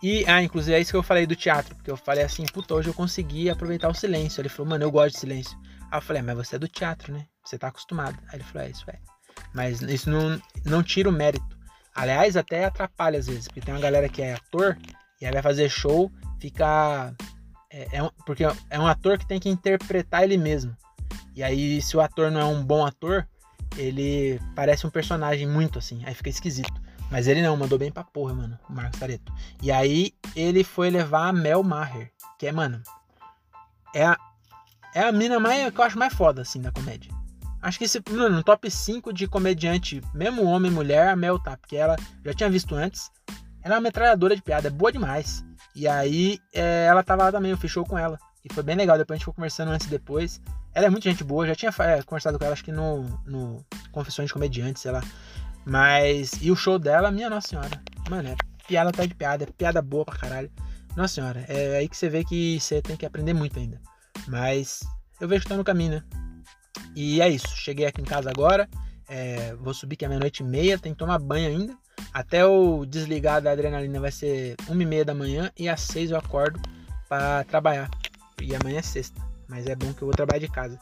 E, 0.03 0.25
ah, 0.27 0.43
inclusive 0.43 0.77
é 0.77 0.81
isso 0.81 0.93
que 0.93 0.97
eu 0.97 1.03
falei 1.03 1.27
do 1.27 1.37
teatro, 1.37 1.75
porque 1.75 1.91
eu 1.91 1.97
falei 1.97 2.25
assim, 2.25 2.45
puta, 2.47 2.75
hoje 2.75 2.89
eu 2.89 2.95
consegui 2.95 3.51
aproveitar 3.51 3.89
o 3.89 3.95
silêncio. 3.95 4.41
Ele 4.41 4.49
falou, 4.49 4.71
mano, 4.71 4.85
eu 4.85 4.91
gosto 4.91 5.15
de 5.15 5.21
silêncio. 5.21 5.57
Aí 5.91 5.99
eu 5.99 6.03
falei, 6.03 6.21
ah, 6.21 6.25
mas 6.25 6.37
você 6.37 6.57
é 6.57 6.59
do 6.59 6.69
teatro, 6.69 7.13
né? 7.13 7.27
Você 7.45 7.59
tá 7.59 7.69
acostumado. 7.69 8.19
Aí 8.29 8.37
ele 8.37 8.45
falou, 8.45 8.67
é, 8.67 8.71
isso 8.71 8.85
é. 8.89 8.99
Mas 9.55 9.83
isso 9.83 10.09
não, 10.09 10.41
não 10.65 10.83
tira 10.83 11.09
o 11.09 11.13
mérito. 11.13 11.59
Aliás, 11.95 12.37
até 12.37 12.65
atrapalha 12.65 13.19
às 13.19 13.27
vezes, 13.27 13.47
porque 13.47 13.61
tem 13.61 13.75
uma 13.75 13.81
galera 13.81 14.09
que 14.09 14.23
é 14.23 14.35
ator 14.35 14.79
e 15.21 15.27
aí 15.27 15.33
vai 15.33 15.43
fazer 15.43 15.69
show, 15.69 16.11
fica. 16.41 17.15
É, 17.71 17.99
é 17.99 18.03
um, 18.03 18.11
porque 18.27 18.45
é 18.69 18.79
um 18.79 18.87
ator 18.87 19.19
que 19.19 19.27
tem 19.27 19.39
que 19.39 19.49
interpretar 19.49 20.25
ele 20.25 20.37
mesmo. 20.37 20.77
E 21.35 21.43
aí, 21.43 21.81
se 21.81 21.97
o 21.97 22.01
ator 22.01 22.31
não 22.31 22.41
é 22.41 22.45
um 22.45 22.65
bom 22.65 22.85
ator, 22.85 23.27
ele 23.77 24.41
parece 24.55 24.87
um 24.87 24.91
personagem 24.91 25.47
muito 25.47 25.79
assim, 25.79 26.03
aí 26.05 26.15
fica 26.15 26.29
esquisito. 26.29 26.81
Mas 27.11 27.27
ele 27.27 27.43
não, 27.43 27.57
mandou 27.57 27.79
bem 27.79 27.91
pra 27.91 28.05
porra, 28.05 28.35
mano, 28.35 28.59
o 28.69 28.73
Marcos 28.73 28.99
Tareto. 28.99 29.33
E 29.61 29.71
aí 29.71 30.13
ele 30.35 30.63
foi 30.63 30.91
levar 30.91 31.29
a 31.29 31.33
Mel 31.33 31.63
Maher, 31.63 32.11
que 32.39 32.47
é, 32.47 32.53
mano, 32.53 32.81
é 33.95 34.05
a, 34.05 34.17
é 34.95 35.01
a 35.03 35.13
mina 35.13 35.41
mais, 35.41 35.73
que 35.73 35.81
eu 35.81 35.85
acho 35.85 35.99
mais 35.99 36.15
foda, 36.15 36.43
assim, 36.43 36.61
da 36.61 36.71
comédia. 36.71 37.13
Acho 37.61 37.79
que 37.79 37.85
esse, 37.85 38.01
mano, 38.11 38.37
no 38.37 38.45
top 38.45 38.71
5 38.71 39.13
de 39.13 39.27
comediante, 39.27 40.01
mesmo 40.15 40.45
homem 40.45 40.71
e 40.71 40.75
mulher, 40.75 41.09
a 41.09 41.17
Mel 41.17 41.39
tá, 41.39 41.57
porque 41.57 41.77
ela 41.77 41.97
já 42.25 42.33
tinha 42.33 42.49
visto 42.49 42.75
antes. 42.75 43.11
Ela 43.63 43.75
é 43.75 43.77
uma 43.79 43.83
metralhadora 43.83 44.35
de 44.35 44.41
piada, 44.41 44.69
é 44.69 44.71
boa 44.71 44.91
demais. 44.91 45.45
E 45.75 45.87
aí 45.87 46.39
é, 46.53 46.87
ela 46.87 47.03
tava 47.03 47.25
lá 47.25 47.33
também, 47.33 47.51
eu 47.51 47.69
show 47.69 47.85
com 47.85 47.99
ela. 47.99 48.19
E 48.45 48.53
foi 48.53 48.63
bem 48.63 48.77
legal, 48.77 48.97
depois 48.97 49.17
a 49.17 49.19
gente 49.19 49.25
foi 49.25 49.35
conversando 49.35 49.71
antes 49.71 49.87
e 49.87 49.91
depois. 49.91 50.41
Ela 50.75 50.87
é 50.87 50.91
muito 50.91 51.05
gente 51.05 51.25
boa, 51.25 51.47
já 51.47 51.55
tinha 51.55 51.73
é, 51.81 52.03
conversado 52.03 52.39
com 52.39 52.45
ela, 52.45 52.53
acho 52.53 52.65
que 52.65 52.73
no, 52.73 53.03
no 53.27 53.65
Confissões 53.93 54.29
de 54.29 54.33
Comediante, 54.33 54.81
sei 54.81 54.93
lá. 54.93 55.03
Mas. 55.65 56.33
E 56.41 56.51
o 56.51 56.57
show 56.57 56.79
dela, 56.79 57.11
minha 57.11 57.29
Nossa 57.29 57.49
Senhora. 57.49 57.83
Mano, 58.09 58.29
é 58.29 58.37
piada 58.67 58.93
tá 58.93 59.05
de 59.05 59.15
piada, 59.15 59.45
é 59.45 59.47
piada 59.47 59.83
boa 59.83 60.05
pra 60.05 60.17
caralho. 60.17 60.51
Nossa 60.97 61.15
Senhora, 61.15 61.45
é 61.49 61.77
aí 61.77 61.89
que 61.89 61.97
você 61.97 62.09
vê 62.09 62.25
que 62.25 62.59
você 62.59 62.81
tem 62.81 62.97
que 62.97 63.07
aprender 63.07 63.35
muito 63.35 63.59
ainda. 63.59 63.81
Mas 64.27 64.81
eu 65.21 65.29
vejo 65.29 65.43
que 65.43 65.49
tá 65.49 65.57
no 65.57 65.65
caminho, 65.65 65.93
né? 65.93 66.03
E 66.95 67.21
é 67.21 67.29
isso. 67.29 67.49
Cheguei 67.57 67.87
aqui 67.87 68.01
em 68.01 68.05
casa 68.05 68.31
agora. 68.31 68.69
É, 69.09 69.55
vou 69.57 69.75
subir 69.75 69.97
que 69.97 70.05
é 70.05 70.09
meia-noite 70.09 70.43
e 70.43 70.47
meia, 70.47 70.79
tem 70.79 70.93
que 70.93 70.99
tomar 70.99 71.19
banho 71.19 71.49
ainda. 71.49 71.77
Até 72.13 72.43
eu 72.43 72.85
desligar 72.87 73.41
da 73.41 73.53
adrenalina 73.53 74.01
vai 74.01 74.13
ser 74.13 74.57
uma 74.69 74.83
e 74.83 74.87
meia 74.87 75.05
da 75.05 75.15
manhã 75.15 75.51
e 75.57 75.69
às 75.69 75.81
seis 75.81 76.11
eu 76.11 76.19
acordo 76.19 76.61
para 77.09 77.45
trabalhar. 77.45 77.91
E 78.41 78.55
amanhã 78.55 78.79
é 78.79 78.83
sexta, 78.83 79.21
mas 79.49 79.67
é 79.67 79.75
bom 79.75 79.93
que 79.93 80.03
eu 80.03 80.07
vou 80.07 80.15
trabalhar 80.15 80.41
de 80.41 80.49
casa. 80.49 80.79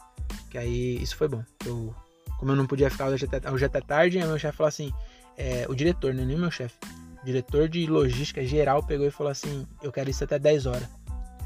Que 0.49 0.57
aí 0.57 1.01
isso 1.01 1.15
foi 1.15 1.27
bom. 1.27 1.43
Eu 1.65 1.93
como 2.39 2.53
eu 2.53 2.55
não 2.55 2.65
podia 2.65 2.89
ficar 2.89 3.07
hoje 3.07 3.25
até, 3.25 3.51
hoje 3.51 3.65
até 3.65 3.81
tarde, 3.81 4.17
meu 4.17 4.39
chefe 4.39 4.57
falou 4.57 4.69
assim: 4.69 4.93
é, 5.37 5.65
o 5.67 5.75
diretor, 5.75 6.13
né? 6.13 6.23
Nem 6.23 6.37
meu 6.37 6.49
chefe. 6.49 6.75
O 7.21 7.25
diretor 7.25 7.67
de 7.67 7.85
logística 7.85 8.43
geral 8.45 8.81
pegou 8.81 9.05
e 9.05 9.11
falou 9.11 9.29
assim: 9.29 9.67
eu 9.83 9.91
quero 9.91 10.09
isso 10.09 10.23
até 10.23 10.39
10 10.39 10.65
horas. 10.65 10.87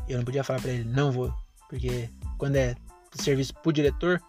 Eu 0.08 0.18
não 0.18 0.24
podia 0.24 0.44
falar 0.44 0.62
para 0.62 0.72
ele: 0.72 0.84
não 0.84 1.12
vou. 1.12 1.34
Porque 1.68 2.10
quando 2.38 2.58
é 2.58 2.76
serviço 3.16 3.56
pro 3.56 3.74
diretor, 3.74 4.22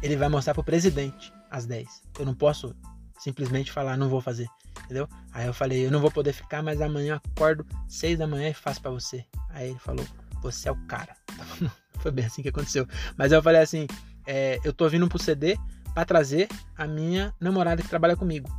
ele 0.00 0.16
vai 0.16 0.28
mostrar 0.28 0.54
pro 0.54 0.62
presidente 0.62 1.32
às 1.50 1.66
10. 1.66 2.02
Eu 2.20 2.24
não 2.24 2.34
posso 2.34 2.74
simplesmente 3.18 3.72
falar: 3.72 3.96
não 3.96 4.08
vou 4.08 4.20
fazer. 4.20 4.46
Entendeu? 4.88 5.06
Aí 5.32 5.46
eu 5.46 5.52
falei: 5.52 5.86
eu 5.86 5.90
não 5.90 6.00
vou 6.00 6.10
poder 6.10 6.32
ficar, 6.32 6.62
mas 6.62 6.80
amanhã 6.80 7.20
acordo 7.22 7.66
6 7.86 8.18
da 8.18 8.26
manhã 8.26 8.48
e 8.48 8.54
faço 8.54 8.80
para 8.80 8.90
você. 8.90 9.22
Aí 9.50 9.68
ele 9.68 9.78
falou: 9.78 10.06
você 10.40 10.66
é 10.66 10.72
o 10.72 10.76
cara. 10.86 11.14
Foi 12.00 12.10
bem 12.10 12.24
assim 12.24 12.40
que 12.40 12.48
aconteceu. 12.48 12.88
Mas 13.14 13.30
eu 13.30 13.42
falei 13.42 13.60
assim: 13.60 13.86
é, 14.26 14.58
eu 14.64 14.72
tô 14.72 14.88
vindo 14.88 15.06
pro 15.06 15.18
CD 15.18 15.58
para 15.92 16.06
trazer 16.06 16.48
a 16.74 16.86
minha 16.86 17.34
namorada 17.38 17.82
que 17.82 17.88
trabalha 17.88 18.16
comigo. 18.16 18.50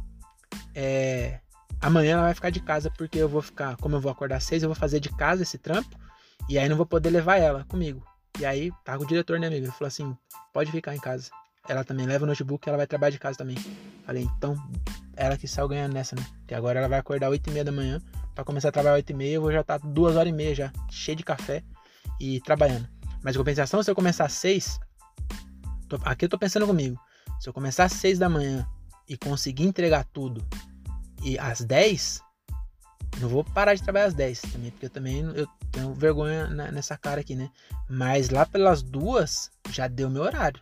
É, 0.75 1.39
amanhã 1.81 2.13
ela 2.13 2.23
vai 2.23 2.35
ficar 2.35 2.51
de 2.51 2.59
casa 2.59 2.91
porque 2.95 3.17
eu 3.17 3.27
vou 3.27 3.41
ficar, 3.41 3.75
como 3.77 3.95
eu 3.95 3.99
vou 3.99 4.11
acordar 4.11 4.39
seis, 4.39 4.61
eu 4.61 4.69
vou 4.69 4.75
fazer 4.75 4.99
de 4.99 5.09
casa 5.09 5.41
esse 5.41 5.57
trampo 5.57 5.97
e 6.47 6.59
aí 6.59 6.69
não 6.69 6.77
vou 6.77 6.85
poder 6.85 7.09
levar 7.09 7.37
ela 7.37 7.63
comigo. 7.63 8.05
E 8.39 8.45
aí 8.45 8.71
tá 8.85 8.95
com 8.95 9.03
o 9.03 9.07
diretor, 9.07 9.39
né, 9.39 9.47
amigo? 9.47 9.65
Ele 9.65 9.71
falou 9.71 9.87
assim: 9.87 10.15
pode 10.53 10.71
ficar 10.71 10.95
em 10.95 10.99
casa. 10.99 11.31
Ela 11.67 11.83
também 11.83 12.05
leva 12.05 12.23
o 12.23 12.27
notebook 12.27 12.67
ela 12.67 12.77
vai 12.77 12.87
trabalhar 12.87 13.11
de 13.11 13.19
casa 13.19 13.37
também. 13.37 13.57
Falei, 14.05 14.23
então, 14.23 14.55
ela 15.19 15.37
que 15.37 15.47
saiu 15.47 15.67
ganhando 15.67 15.93
nessa, 15.93 16.15
né? 16.15 16.25
Que 16.47 16.55
agora 16.55 16.79
ela 16.79 16.87
vai 16.87 16.97
acordar 16.97 17.29
8 17.29 17.49
e 17.49 17.51
meia 17.51 17.65
da 17.65 17.73
manhã 17.73 18.01
para 18.33 18.45
começar 18.45 18.69
a 18.69 18.71
trabalhar 18.71 18.95
8 18.95 19.09
e 19.09 19.13
meia. 19.13 19.33
Eu 19.33 19.41
vou 19.41 19.51
já 19.51 19.59
estar 19.59 19.77
tá 19.77 19.87
duas 19.87 20.15
horas 20.15 20.29
e 20.29 20.35
meia 20.35 20.55
já, 20.55 20.71
cheio 20.89 21.17
de 21.17 21.23
café 21.23 21.61
e 22.19 22.39
trabalhando. 22.39 22.87
Mas 23.21 23.35
compensação, 23.35 23.83
se 23.83 23.91
eu 23.91 23.95
começar 23.95 24.25
às 24.25 24.33
6, 24.33 24.79
tô, 25.89 25.99
aqui 26.05 26.23
eu 26.23 26.29
tô 26.29 26.39
pensando 26.39 26.65
comigo. 26.65 26.97
Se 27.41 27.49
eu 27.49 27.53
começar 27.53 27.83
às 27.83 27.91
6 27.93 28.17
da 28.17 28.29
manhã 28.29 28.65
e 29.09 29.17
conseguir 29.17 29.63
entregar 29.65 30.05
tudo 30.05 30.41
e 31.21 31.37
às 31.37 31.59
10, 31.59 32.21
não 33.19 33.27
vou 33.27 33.43
parar 33.43 33.75
de 33.75 33.83
trabalhar 33.83 34.05
às 34.05 34.13
10 34.13 34.41
também, 34.53 34.71
porque 34.71 34.85
eu 34.85 34.89
também 34.89 35.19
eu 35.35 35.45
tenho 35.69 35.93
vergonha 35.93 36.47
nessa 36.71 36.97
cara 36.97 37.19
aqui, 37.19 37.35
né? 37.35 37.49
Mas 37.89 38.29
lá 38.29 38.45
pelas 38.45 38.81
duas 38.81 39.51
já 39.69 39.85
deu 39.89 40.09
meu 40.09 40.23
horário. 40.23 40.61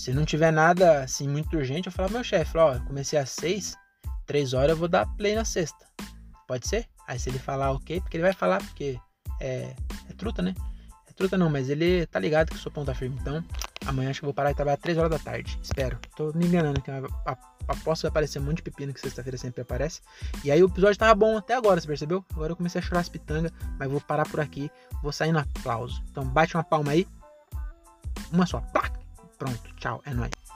Se 0.00 0.14
não 0.14 0.24
tiver 0.24 0.50
nada 0.50 1.02
assim 1.02 1.28
muito 1.28 1.54
urgente, 1.58 1.88
eu 1.88 1.92
falo 1.92 2.08
pro 2.08 2.16
meu 2.16 2.24
chefe, 2.24 2.56
ó, 2.56 2.78
comecei 2.80 3.18
às 3.18 3.28
6, 3.32 3.76
3 4.24 4.54
horas 4.54 4.70
eu 4.70 4.76
vou 4.78 4.88
dar 4.88 5.04
play 5.04 5.34
na 5.34 5.44
sexta. 5.44 5.86
Pode 6.48 6.66
ser? 6.66 6.86
Aí 7.06 7.18
se 7.18 7.28
ele 7.28 7.38
falar 7.38 7.70
ok, 7.72 8.00
porque 8.00 8.16
ele 8.16 8.24
vai 8.24 8.32
falar, 8.32 8.62
porque 8.64 8.98
é, 9.38 9.76
é 10.08 10.12
truta, 10.16 10.40
né? 10.40 10.54
É 11.06 11.12
truta 11.12 11.36
não, 11.36 11.50
mas 11.50 11.68
ele 11.68 12.06
tá 12.06 12.18
ligado 12.18 12.48
que 12.48 12.54
eu 12.54 12.58
sou 12.58 12.72
ponta 12.72 12.94
firme. 12.94 13.18
Então, 13.20 13.44
Amanhã 13.86 14.08
acho 14.08 14.20
que 14.20 14.24
eu 14.24 14.28
vou 14.28 14.34
parar 14.34 14.50
de 14.50 14.56
trabalhar 14.56 14.78
3 14.78 14.96
horas 14.96 15.10
da 15.10 15.18
tarde. 15.18 15.58
Espero. 15.62 15.98
Tô 16.16 16.32
me 16.34 16.46
enganando, 16.46 16.80
que 16.80 16.90
a, 16.90 17.02
aposto 17.68 18.02
vai 18.02 18.08
aparecer 18.08 18.38
um 18.38 18.42
monte 18.42 18.56
de 18.56 18.62
pepino 18.62 18.94
que 18.94 19.00
sexta-feira 19.00 19.36
sempre 19.36 19.60
aparece. 19.60 20.00
E 20.42 20.50
aí 20.50 20.62
o 20.62 20.66
episódio 20.66 20.98
tava 20.98 21.14
bom 21.14 21.36
até 21.36 21.54
agora, 21.54 21.78
você 21.78 21.86
percebeu? 21.86 22.24
Agora 22.32 22.52
eu 22.52 22.56
comecei 22.56 22.78
a 22.78 22.82
chorar 22.82 23.00
as 23.00 23.08
pitangas, 23.08 23.52
mas 23.78 23.90
vou 23.90 24.00
parar 24.00 24.26
por 24.26 24.40
aqui. 24.40 24.70
Vou 25.02 25.12
sair 25.12 25.32
no 25.32 25.40
aplauso. 25.40 26.02
Então 26.10 26.24
bate 26.24 26.56
uma 26.56 26.64
palma 26.64 26.92
aí. 26.92 27.06
Uma 28.32 28.46
só. 28.46 28.60
Pá! 28.60 28.99
Pronto, 29.40 29.74
tchau. 29.80 30.02
É 30.04 30.12
nóis. 30.12 30.49